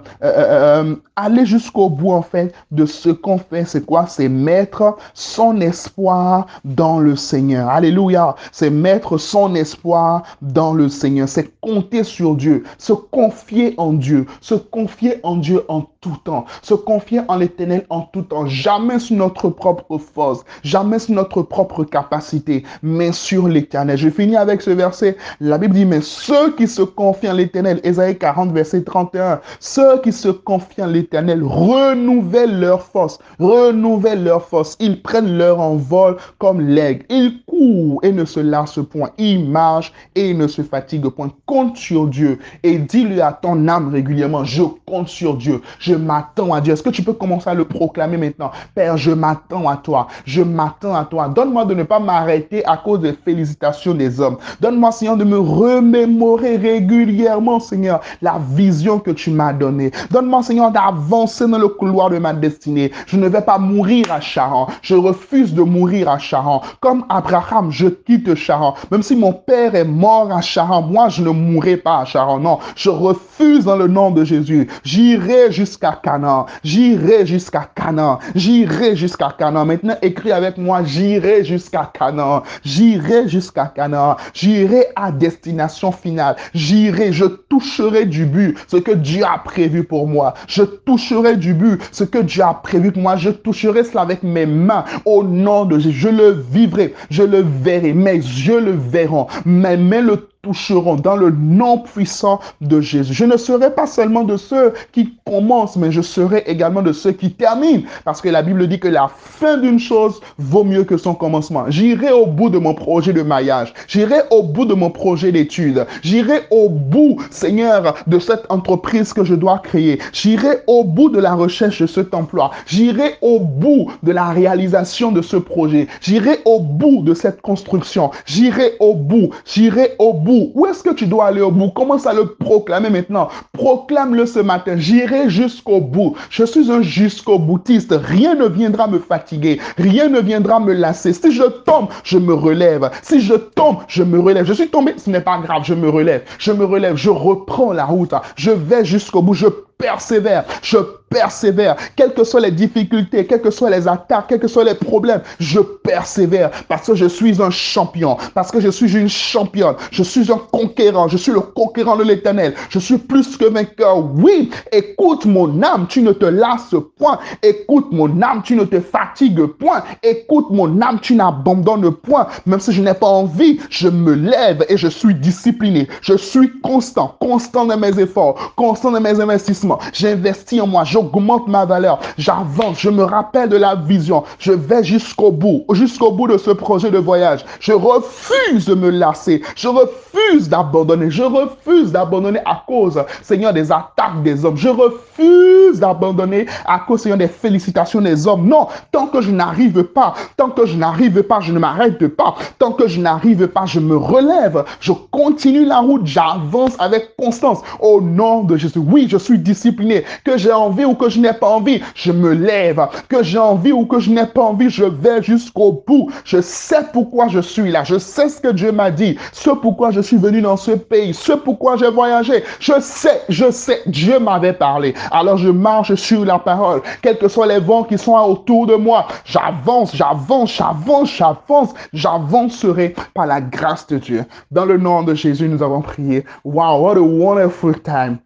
aller 1.16 1.46
jusqu'au 1.46 1.90
bout, 1.90 2.12
en 2.12 2.22
fait, 2.22 2.54
de 2.72 2.86
ce 2.86 3.10
qu'on 3.10 3.38
fait, 3.38 3.66
c'est 3.66 3.86
quoi? 3.86 4.06
C'est 4.08 4.30
mettre 4.30 4.98
son 5.14 5.60
espoir 5.62 6.48
dans 6.66 7.00
le 7.00 7.16
Seigneur. 7.16 7.70
Alléluia. 7.70 8.36
C'est 8.52 8.70
mettre 8.70 9.18
son 9.18 9.56
espoir 9.56 10.24
dans 10.42 10.74
le 10.74 10.90
Seigneur. 10.90 11.30
C'est 11.30 11.52
compter 11.62 12.04
sur 12.04 12.36
Dieu, 12.36 12.64
se 12.78 12.94
confier 12.94 13.76
en 13.78 13.94
Dieu, 13.94 14.26
se 14.42 14.56
confier 14.56 15.20
en 15.24 15.36
Dieu 15.38 15.64
en 15.68 15.86
tout 16.02 16.18
temps, 16.24 16.46
se 16.64 16.74
confier 16.74 17.22
en 17.28 17.36
l'éternel 17.38 17.86
en 17.92 18.02
tout 18.02 18.24
temps, 18.24 18.48
jamais 18.48 18.98
sur 18.98 19.16
notre 19.16 19.50
propre 19.50 20.00
force, 20.00 20.44
jamais 20.64 20.98
sur 20.98 21.14
notre 21.14 21.44
propre 21.44 21.84
capacité, 21.84 22.64
mais 22.82 23.12
sur 23.12 23.48
l'éternel. 23.48 23.98
Je 23.98 24.10
finis 24.10 24.36
avec 24.36 24.64
ce 24.64 24.72
verset. 24.72 25.16
La 25.40 25.60
Bible 25.60 25.76
dit, 25.76 25.86
mais 25.86 26.02
ceux 26.02 26.56
qui 26.56 26.68
se 26.68 26.82
confient 26.82 27.30
en 27.30 27.34
l'éternel, 27.34 27.80
Ésaïe 27.84 28.18
40, 28.18 28.52
verset 28.52 28.84
31, 28.84 29.42
ceux 29.60 30.02
qui 30.02 30.12
se 30.12 30.30
confient 30.30 30.82
en 30.82 30.88
l'éternel 30.88 31.44
renouvellent 31.44 32.60
leur 32.60 32.82
force, 32.82 33.20
renouvellent 33.40 34.24
leur 34.24 34.44
force. 34.44 34.76
Ils 34.80 35.04
prennent 35.04 35.38
leur 35.38 35.60
envol 35.60 36.18
comme 36.40 36.62
l'aigle. 36.62 37.06
Ils 37.10 37.44
courent 37.46 38.00
et 38.02 38.12
ne 38.12 38.26
se 38.26 38.40
lassent 38.40 38.80
point. 38.90 39.12
Ils 39.20 39.48
marchent 39.48 39.94
et 40.16 40.34
ne 40.34 40.48
se 40.48 40.64
fatiguent 40.64 41.10
point. 41.10 41.32
Compte 41.46 41.78
sur 41.78 42.08
Dieu 42.08 42.40
et 42.64 42.80
dis-lui 42.80 43.22
à 43.22 43.34
ton 43.34 43.68
âme 43.68 43.90
régulièrement, 43.90 44.44
je 44.44 44.64
compte 44.88 45.08
sur 45.08 45.36
Dieu. 45.36 45.62
M'attends 45.96 46.54
à 46.54 46.62
Dieu. 46.62 46.74
Est-ce 46.74 46.84
que 46.84 46.90
tu 46.90 47.04
peux 47.04 47.14
commencer 47.14 47.50
à 47.50 47.54
le 47.54 47.66
proclamer 47.66 48.18
maintenant? 48.18 48.52
Père, 48.76 48.98
je 48.98 49.12
m'attends 49.12 49.68
à 49.68 49.78
toi. 49.78 50.08
Je 50.26 50.42
m'attends 50.42 50.96
à 50.96 51.06
toi. 51.06 51.28
Donne-moi 51.28 51.66
de 51.66 51.74
ne 51.74 51.84
pas 51.84 52.00
m'arrêter 52.00 52.66
à 52.66 52.78
cause 52.78 53.02
des 53.02 53.14
félicitations 53.14 53.94
des 53.94 54.20
hommes. 54.20 54.38
Donne-moi, 54.60 54.92
Seigneur, 54.92 55.18
de 55.18 55.24
me 55.24 55.40
remémorer 55.40 56.58
régulièrement, 56.58 57.60
Seigneur, 57.60 58.02
la 58.22 58.40
vision 58.54 59.00
que 59.00 59.12
tu 59.12 59.32
m'as 59.32 59.54
donnée. 59.54 59.92
Donne-moi, 60.10 60.44
Seigneur, 60.44 60.72
d'avancer 60.72 61.48
dans 61.48 61.58
le 61.58 61.68
couloir 61.68 62.10
de 62.10 62.18
ma 62.18 62.34
destinée. 62.34 62.92
Je 63.08 63.18
ne 63.18 63.28
vais 63.28 63.42
pas 63.42 63.58
mourir 63.58 64.12
à 64.12 64.20
Charan. 64.20 64.68
Je 64.82 64.96
refuse 64.96 65.54
de 65.54 65.64
mourir 65.64 66.10
à 66.10 66.18
Charan. 66.18 66.62
Comme 66.80 67.06
Abraham, 67.10 67.72
je 67.72 67.88
quitte 67.88 68.36
Charan. 68.36 68.76
Même 68.92 69.04
si 69.04 69.16
mon 69.16 69.34
père 69.34 69.76
est 69.76 69.86
mort 69.86 70.32
à 70.32 70.42
Charan, 70.42 70.82
moi, 70.82 71.10
je 71.10 71.24
ne 71.24 71.30
mourrai 71.30 71.78
pas 71.78 72.00
à 72.00 72.06
Charan. 72.06 72.40
Non, 72.40 72.60
je 72.76 72.90
refuse 72.90 73.66
dans 73.66 73.76
le 73.76 73.88
nom 73.88 74.12
de 74.12 74.24
Jésus. 74.24 74.68
J'irai 74.84 75.52
jusqu'à 75.52 75.81
Canaan. 76.04 76.46
J'irai 76.64 77.26
jusqu'à 77.26 77.68
Canaan. 77.76 78.20
J'irai 78.36 78.96
jusqu'à 78.96 79.34
Canaan. 79.38 79.66
Maintenant, 79.66 79.96
écris 80.02 80.32
avec 80.32 80.58
moi, 80.58 80.84
j'irai 80.84 81.44
jusqu'à 81.44 81.92
Canaan. 81.98 82.44
J'irai 82.64 83.28
jusqu'à 83.28 83.66
Canaan. 83.66 84.18
J'irai 84.34 84.86
à 84.96 85.12
destination 85.12 85.92
finale. 85.92 86.36
J'irai, 86.54 87.12
je 87.12 87.26
toucherai 87.26 88.06
du 88.06 88.26
but 88.26 88.58
ce 88.68 88.78
que 88.78 88.92
Dieu 88.92 89.24
a 89.24 89.40
prévu 89.40 89.84
pour 89.84 90.08
moi. 90.08 90.34
Je 90.48 90.64
toucherai 90.64 91.38
du 91.38 91.54
but 91.54 91.82
ce 91.92 92.04
que 92.04 92.20
Dieu 92.20 92.44
a 92.44 92.54
prévu 92.54 92.92
pour 92.92 93.02
moi. 93.02 93.16
Je 93.16 93.30
toucherai 93.30 93.84
cela 93.84 94.02
avec 94.02 94.24
mes 94.24 94.46
mains 94.46 94.86
au 95.06 95.24
nom 95.24 95.66
de 95.66 95.80
Jésus. 95.80 96.00
Je 96.00 96.10
le 96.10 96.32
vivrai, 96.52 96.94
je 97.10 97.24
le 97.24 97.44
verrai. 97.64 97.94
Mes 97.94 98.16
yeux 98.16 98.60
le 98.60 98.72
verront. 98.72 99.28
Mes 99.46 99.78
mains 99.78 100.02
le 100.02 100.28
toucheront 100.42 100.96
dans 100.96 101.16
le 101.16 101.30
nom 101.30 101.78
puissant 101.78 102.40
de 102.62 102.82
Jésus. 102.82 103.14
Je 103.14 103.26
ne 103.26 103.38
serai 103.38 103.74
pas 103.74 103.86
seulement 103.86 104.24
de 104.24 104.38
ceux 104.38 104.74
qui 104.92 105.14
commencent, 105.26 105.76
mais 105.76 105.92
je 105.92 106.02
serai 106.02 106.44
également 106.48 106.82
de 106.82 106.94
ceux 106.94 107.12
qui 107.12 107.32
terminent. 107.32 107.84
Parce 108.06 108.22
que 108.22 108.30
la 108.30 108.42
Bible 108.42 108.68
dit 108.68 108.80
que 108.80 108.88
la 108.88 109.10
fin 109.14 109.58
d'une 109.58 109.80
chose 109.80 110.20
vaut 110.40 110.64
mieux 110.64 110.84
que 110.84 110.98
son 110.98 111.14
commencement. 111.14 111.66
J'irai 111.70 112.12
au 112.12 112.26
bout 112.26 112.50
de 112.50 112.58
mon 112.58 112.74
projet 112.74 113.14
de 113.14 113.22
mariage. 113.22 113.74
J'irai 113.88 114.22
au 114.32 114.42
bout 114.42 114.66
de 114.66 114.74
mon 114.74 114.90
projet 114.90 115.32
d'études. 115.32 115.86
J'irai 116.02 116.42
au 116.50 116.70
bout, 116.70 117.18
Seigneur, 117.30 117.96
de 118.08 118.18
cette 118.18 118.46
entreprise 118.50 119.14
que 119.14 119.24
je 119.24 119.36
dois 119.36 119.60
créer. 119.60 120.00
J'irai 120.12 120.62
au 120.66 120.84
bout 120.84 121.10
de 121.10 121.20
la 121.20 121.36
recherche 121.36 121.82
de 121.82 121.88
cet 121.88 122.16
emploi. 122.16 122.50
J'irai 122.66 123.16
au 123.22 123.40
bout 123.40 123.92
de 124.02 124.12
la 124.12 124.30
réalisation 124.30 125.12
de 125.12 125.22
ce 125.22 125.38
projet. 125.38 125.88
J'irai 126.02 126.40
au 126.46 126.60
bout 126.60 127.04
de 127.04 127.14
cette 127.14 127.42
construction. 127.42 128.10
J'irai 128.26 128.74
au 128.80 128.96
bout. 128.96 129.30
J'irai 129.46 129.96
au 130.00 130.14
bout 130.14 130.31
où 130.56 130.66
est-ce 130.66 130.84
que 130.84 130.94
tu 130.94 131.08
dois 131.08 131.26
aller 131.26 131.42
au 131.42 131.52
bout? 131.52 131.70
Commence 131.70 132.06
à 132.06 132.14
le 132.14 132.26
proclamer 132.26 132.90
maintenant. 132.90 133.28
Proclame-le 133.54 134.26
ce 134.26 134.40
matin. 134.40 134.76
J'irai 134.78 135.30
jusqu'au 135.30 135.82
bout. 135.82 136.16
Je 136.30 136.44
suis 136.44 136.72
un 136.72 136.82
jusqu'au 136.82 137.40
boutiste. 137.40 137.94
Rien 138.04 138.36
ne 138.36 138.48
viendra 138.48 138.88
me 138.88 139.00
fatiguer. 139.00 139.60
Rien 139.78 140.10
ne 140.10 140.20
viendra 140.20 140.60
me 140.60 140.74
lasser. 140.74 141.14
Si 141.14 141.32
je 141.32 141.44
tombe, 141.44 141.88
je 142.04 142.18
me 142.18 142.34
relève. 142.34 142.90
Si 143.02 143.22
je 143.22 143.34
tombe, 143.34 143.78
je 143.88 144.04
me 144.04 144.20
relève. 144.20 144.46
Je 144.46 144.54
suis 144.54 144.70
tombé, 144.70 144.94
ce 144.98 145.10
n'est 145.10 145.22
pas 145.22 145.38
grave. 145.40 145.64
Je 145.66 145.74
me 145.74 145.90
relève. 145.90 146.24
Je 146.38 146.52
me 146.52 146.66
relève. 146.66 146.96
Je 146.96 147.10
reprends 147.10 147.74
la 147.74 147.86
route. 147.86 148.14
Je 148.36 148.52
vais 148.52 148.86
jusqu'au 148.86 149.22
bout. 149.22 149.34
Je 149.34 149.48
persévère. 149.82 150.46
Je 150.62 150.78
persévère. 151.12 151.76
Quelles 151.96 152.14
que 152.14 152.24
soient 152.24 152.40
les 152.40 152.52
difficultés, 152.52 153.28
quelles 153.28 153.42
que 153.42 153.52
soient 153.52 153.70
les 153.70 153.88
attaques, 153.88 154.28
quels 154.30 154.40
que 154.40 154.48
soient 154.48 154.64
les 154.64 154.76
problèmes, 154.76 155.22
je 155.40 155.60
persévère 155.60 156.50
parce 156.68 156.88
que 156.88 156.96
je 156.96 157.06
suis 157.06 157.42
un 157.42 157.50
champion, 157.50 158.18
parce 158.34 158.50
que 158.50 158.60
je 158.62 158.70
suis 158.70 158.96
une 158.98 159.10
championne, 159.10 159.76
je 159.92 160.04
suis 160.04 160.32
un 160.32 160.40
conquérant, 160.52 161.08
je 161.08 161.18
suis 161.18 161.34
le 161.34 161.42
conquérant 161.42 161.98
de 161.98 162.04
l'éternel, 162.04 162.54
je 162.70 162.80
suis 162.80 162.98
plus 162.98 163.38
que 163.38 163.46
vainqueur. 163.46 164.06
Oui, 164.16 164.50
écoute 164.72 165.26
mon 165.26 165.62
âme, 165.62 165.86
tu 165.90 166.02
ne 166.02 166.14
te 166.14 166.26
lasses 166.26 166.76
point. 166.98 167.20
Écoute 167.44 167.88
mon 167.92 168.22
âme, 168.22 168.42
tu 168.44 168.56
ne 168.56 168.64
te 168.64 168.80
fatigues 168.80 169.46
point. 169.46 169.84
Écoute 170.02 170.46
mon 170.50 170.82
âme, 170.82 171.00
tu 171.02 171.16
n'abandonnes 171.16 171.92
point. 171.92 172.28
Même 172.46 172.60
si 172.62 172.72
je 172.72 172.82
n'ai 172.82 172.94
pas 172.94 173.08
envie, 173.08 173.60
je 173.70 173.90
me 173.90 174.14
lève 174.14 174.66
et 174.70 174.78
je 174.78 174.88
suis 174.88 175.14
discipliné. 175.14 175.90
Je 176.02 176.16
suis 176.16 176.52
constant, 176.62 177.18
constant 177.20 177.66
dans 177.66 177.78
mes 177.78 178.00
efforts, 178.00 178.54
constant 178.56 178.92
dans 178.92 179.02
mes 179.02 179.20
investissements. 179.20 179.71
J'investis 179.94 180.62
en 180.62 180.68
moi, 180.68 180.84
augmente 180.96 181.48
ma 181.48 181.66
valeur. 181.66 182.00
J'avance, 182.18 182.80
je 182.80 182.90
me 182.90 183.04
rappelle 183.04 183.50
de 183.50 183.58
la 183.58 183.76
vision. 183.76 184.24
Je 184.40 184.52
vais 184.52 184.84
jusqu'au 184.84 185.32
bout, 185.32 185.66
jusqu'au 185.74 186.12
bout 186.12 186.28
de 186.28 186.38
ce 186.38 186.52
projet 186.52 186.92
de 186.92 186.98
voyage. 186.98 187.46
Je 187.60 187.74
refuse 187.74 188.66
de 188.66 188.76
me 188.76 188.90
lasser. 188.90 189.42
Je 189.56 189.68
refuse 189.68 190.50
d'abandonner. 190.50 191.10
Je 191.10 191.24
refuse 191.24 191.92
d'abandonner 191.92 192.40
à 192.46 192.64
cause, 192.68 193.02
Seigneur, 193.22 193.54
des 193.54 193.72
attaques 193.72 194.22
des 194.24 194.44
hommes. 194.46 194.58
Je 194.58 194.70
refuse 194.70 195.80
d'abandonner 195.80 196.46
à 196.66 196.80
cause, 196.80 197.02
Seigneur, 197.02 197.18
des 197.18 197.28
félicitations 197.28 198.02
des 198.02 198.28
hommes. 198.28 198.48
Non, 198.48 198.68
tant 198.92 199.08
que 199.08 199.22
je 199.22 199.32
n'arrive 199.32 199.84
pas, 199.84 200.14
tant 200.38 200.50
que 200.50 200.66
je 200.66 200.76
n'arrive 200.76 201.24
pas, 201.24 201.40
je 201.40 201.52
ne 201.54 201.60
m'arrête 201.60 202.08
pas. 202.08 202.36
Tant 202.60 202.72
que 202.72 202.88
je 202.88 203.00
n'arrive 203.00 203.48
pas, 203.48 203.66
je 203.66 203.80
me 203.80 203.96
relève. 203.96 204.64
Je 204.80 204.92
continue 205.12 205.66
la 205.66 205.80
route. 205.80 206.06
J'avance 206.06 206.74
avec 206.80 207.16
constance. 207.16 207.60
Au 207.80 208.02
nom 208.02 208.44
de 208.44 208.58
Jésus. 208.58 208.80
Oui, 208.80 209.08
je 209.10 209.18
suis 209.18 209.40
discipliné 209.40 209.61
discipliné, 209.62 210.04
que 210.24 210.38
j'ai 210.38 210.52
envie 210.52 210.86
ou 210.86 210.96
que 210.96 211.10
je 211.10 211.20
n'ai 211.20 211.34
pas 211.34 211.50
envie, 211.50 211.82
je 211.96 212.12
me 212.12 212.34
lève, 212.34 212.88
que 213.08 213.24
j'ai 213.24 213.38
envie 213.38 213.72
ou 213.72 213.86
que 213.86 214.00
je 214.00 214.10
n'ai 214.10 214.26
pas 214.26 214.42
envie, 214.42 214.70
je 214.70 214.86
vais 214.86 215.22
jusqu'au 215.22 215.84
bout. 215.86 216.12
Je 216.26 216.42
sais 216.42 216.84
pourquoi 216.92 217.28
je 217.28 217.40
suis 217.40 217.72
là, 217.72 217.84
je 217.84 217.98
sais 217.98 218.30
ce 218.30 218.42
que 218.42 218.50
Dieu 218.50 218.72
m'a 218.72 218.92
dit, 218.92 219.18
ce 219.32 219.52
pourquoi 219.52 219.92
je 219.92 220.02
suis 220.02 220.18
venu 220.18 220.42
dans 220.42 220.58
ce 220.58 220.72
pays, 220.72 221.14
ce 221.14 221.34
pourquoi 221.34 221.78
j'ai 221.78 221.92
voyagé. 221.92 222.44
Je 222.60 222.74
sais, 222.80 223.22
je 223.30 223.52
sais, 223.52 223.82
Dieu 223.86 224.20
m'avait 224.20 224.54
parlé. 224.54 224.94
Alors 225.12 225.38
je 225.38 225.50
marche 225.50 225.94
sur 225.96 226.26
la 226.26 226.40
parole, 226.40 226.82
quels 227.02 227.18
que 227.18 227.28
soient 227.28 227.48
les 227.48 227.60
vents 227.60 227.84
qui 227.84 227.98
sont 227.98 228.16
autour 228.16 228.66
de 228.66 228.76
moi. 228.76 229.08
J'avance, 229.26 229.96
j'avance, 229.96 230.56
j'avance, 230.56 231.16
j'avance, 231.16 231.74
j'avancerai 231.94 232.96
par 233.14 233.28
la 233.28 233.42
grâce 233.42 233.86
de 233.88 233.98
Dieu. 233.98 234.26
Dans 234.50 234.66
le 234.66 234.78
nom 234.78 235.04
de 235.04 235.14
Jésus, 235.14 235.48
nous 235.48 235.62
avons 235.62 235.82
prié. 235.82 236.26
Wow, 236.44 236.82
what 236.82 236.98
a 236.98 237.02
wonderful 237.02 237.74
time. 237.82 238.20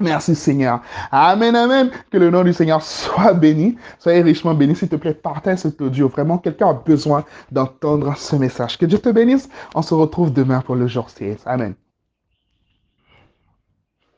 Merci 0.00 0.34
Seigneur. 0.34 0.80
Amen, 1.10 1.56
amen. 1.56 1.90
Que 2.10 2.18
le 2.18 2.30
nom 2.30 2.44
du 2.44 2.52
Seigneur 2.52 2.82
soit 2.82 3.32
béni. 3.32 3.76
Soyez 3.98 4.22
richement 4.22 4.54
béni. 4.54 4.76
S'il 4.76 4.88
te 4.88 4.96
plaît, 4.96 5.14
partage 5.14 5.58
cet 5.58 5.80
audio. 5.80 6.08
Vraiment, 6.08 6.38
quelqu'un 6.38 6.70
a 6.70 6.74
besoin 6.74 7.24
d'entendre 7.50 8.16
ce 8.16 8.36
message. 8.36 8.78
Que 8.78 8.86
Dieu 8.86 8.98
te 8.98 9.08
bénisse. 9.08 9.48
On 9.74 9.82
se 9.82 9.94
retrouve 9.94 10.32
demain 10.32 10.60
pour 10.60 10.76
le 10.76 10.86
jour 10.86 11.10
6. 11.10 11.38
Amen. 11.46 11.74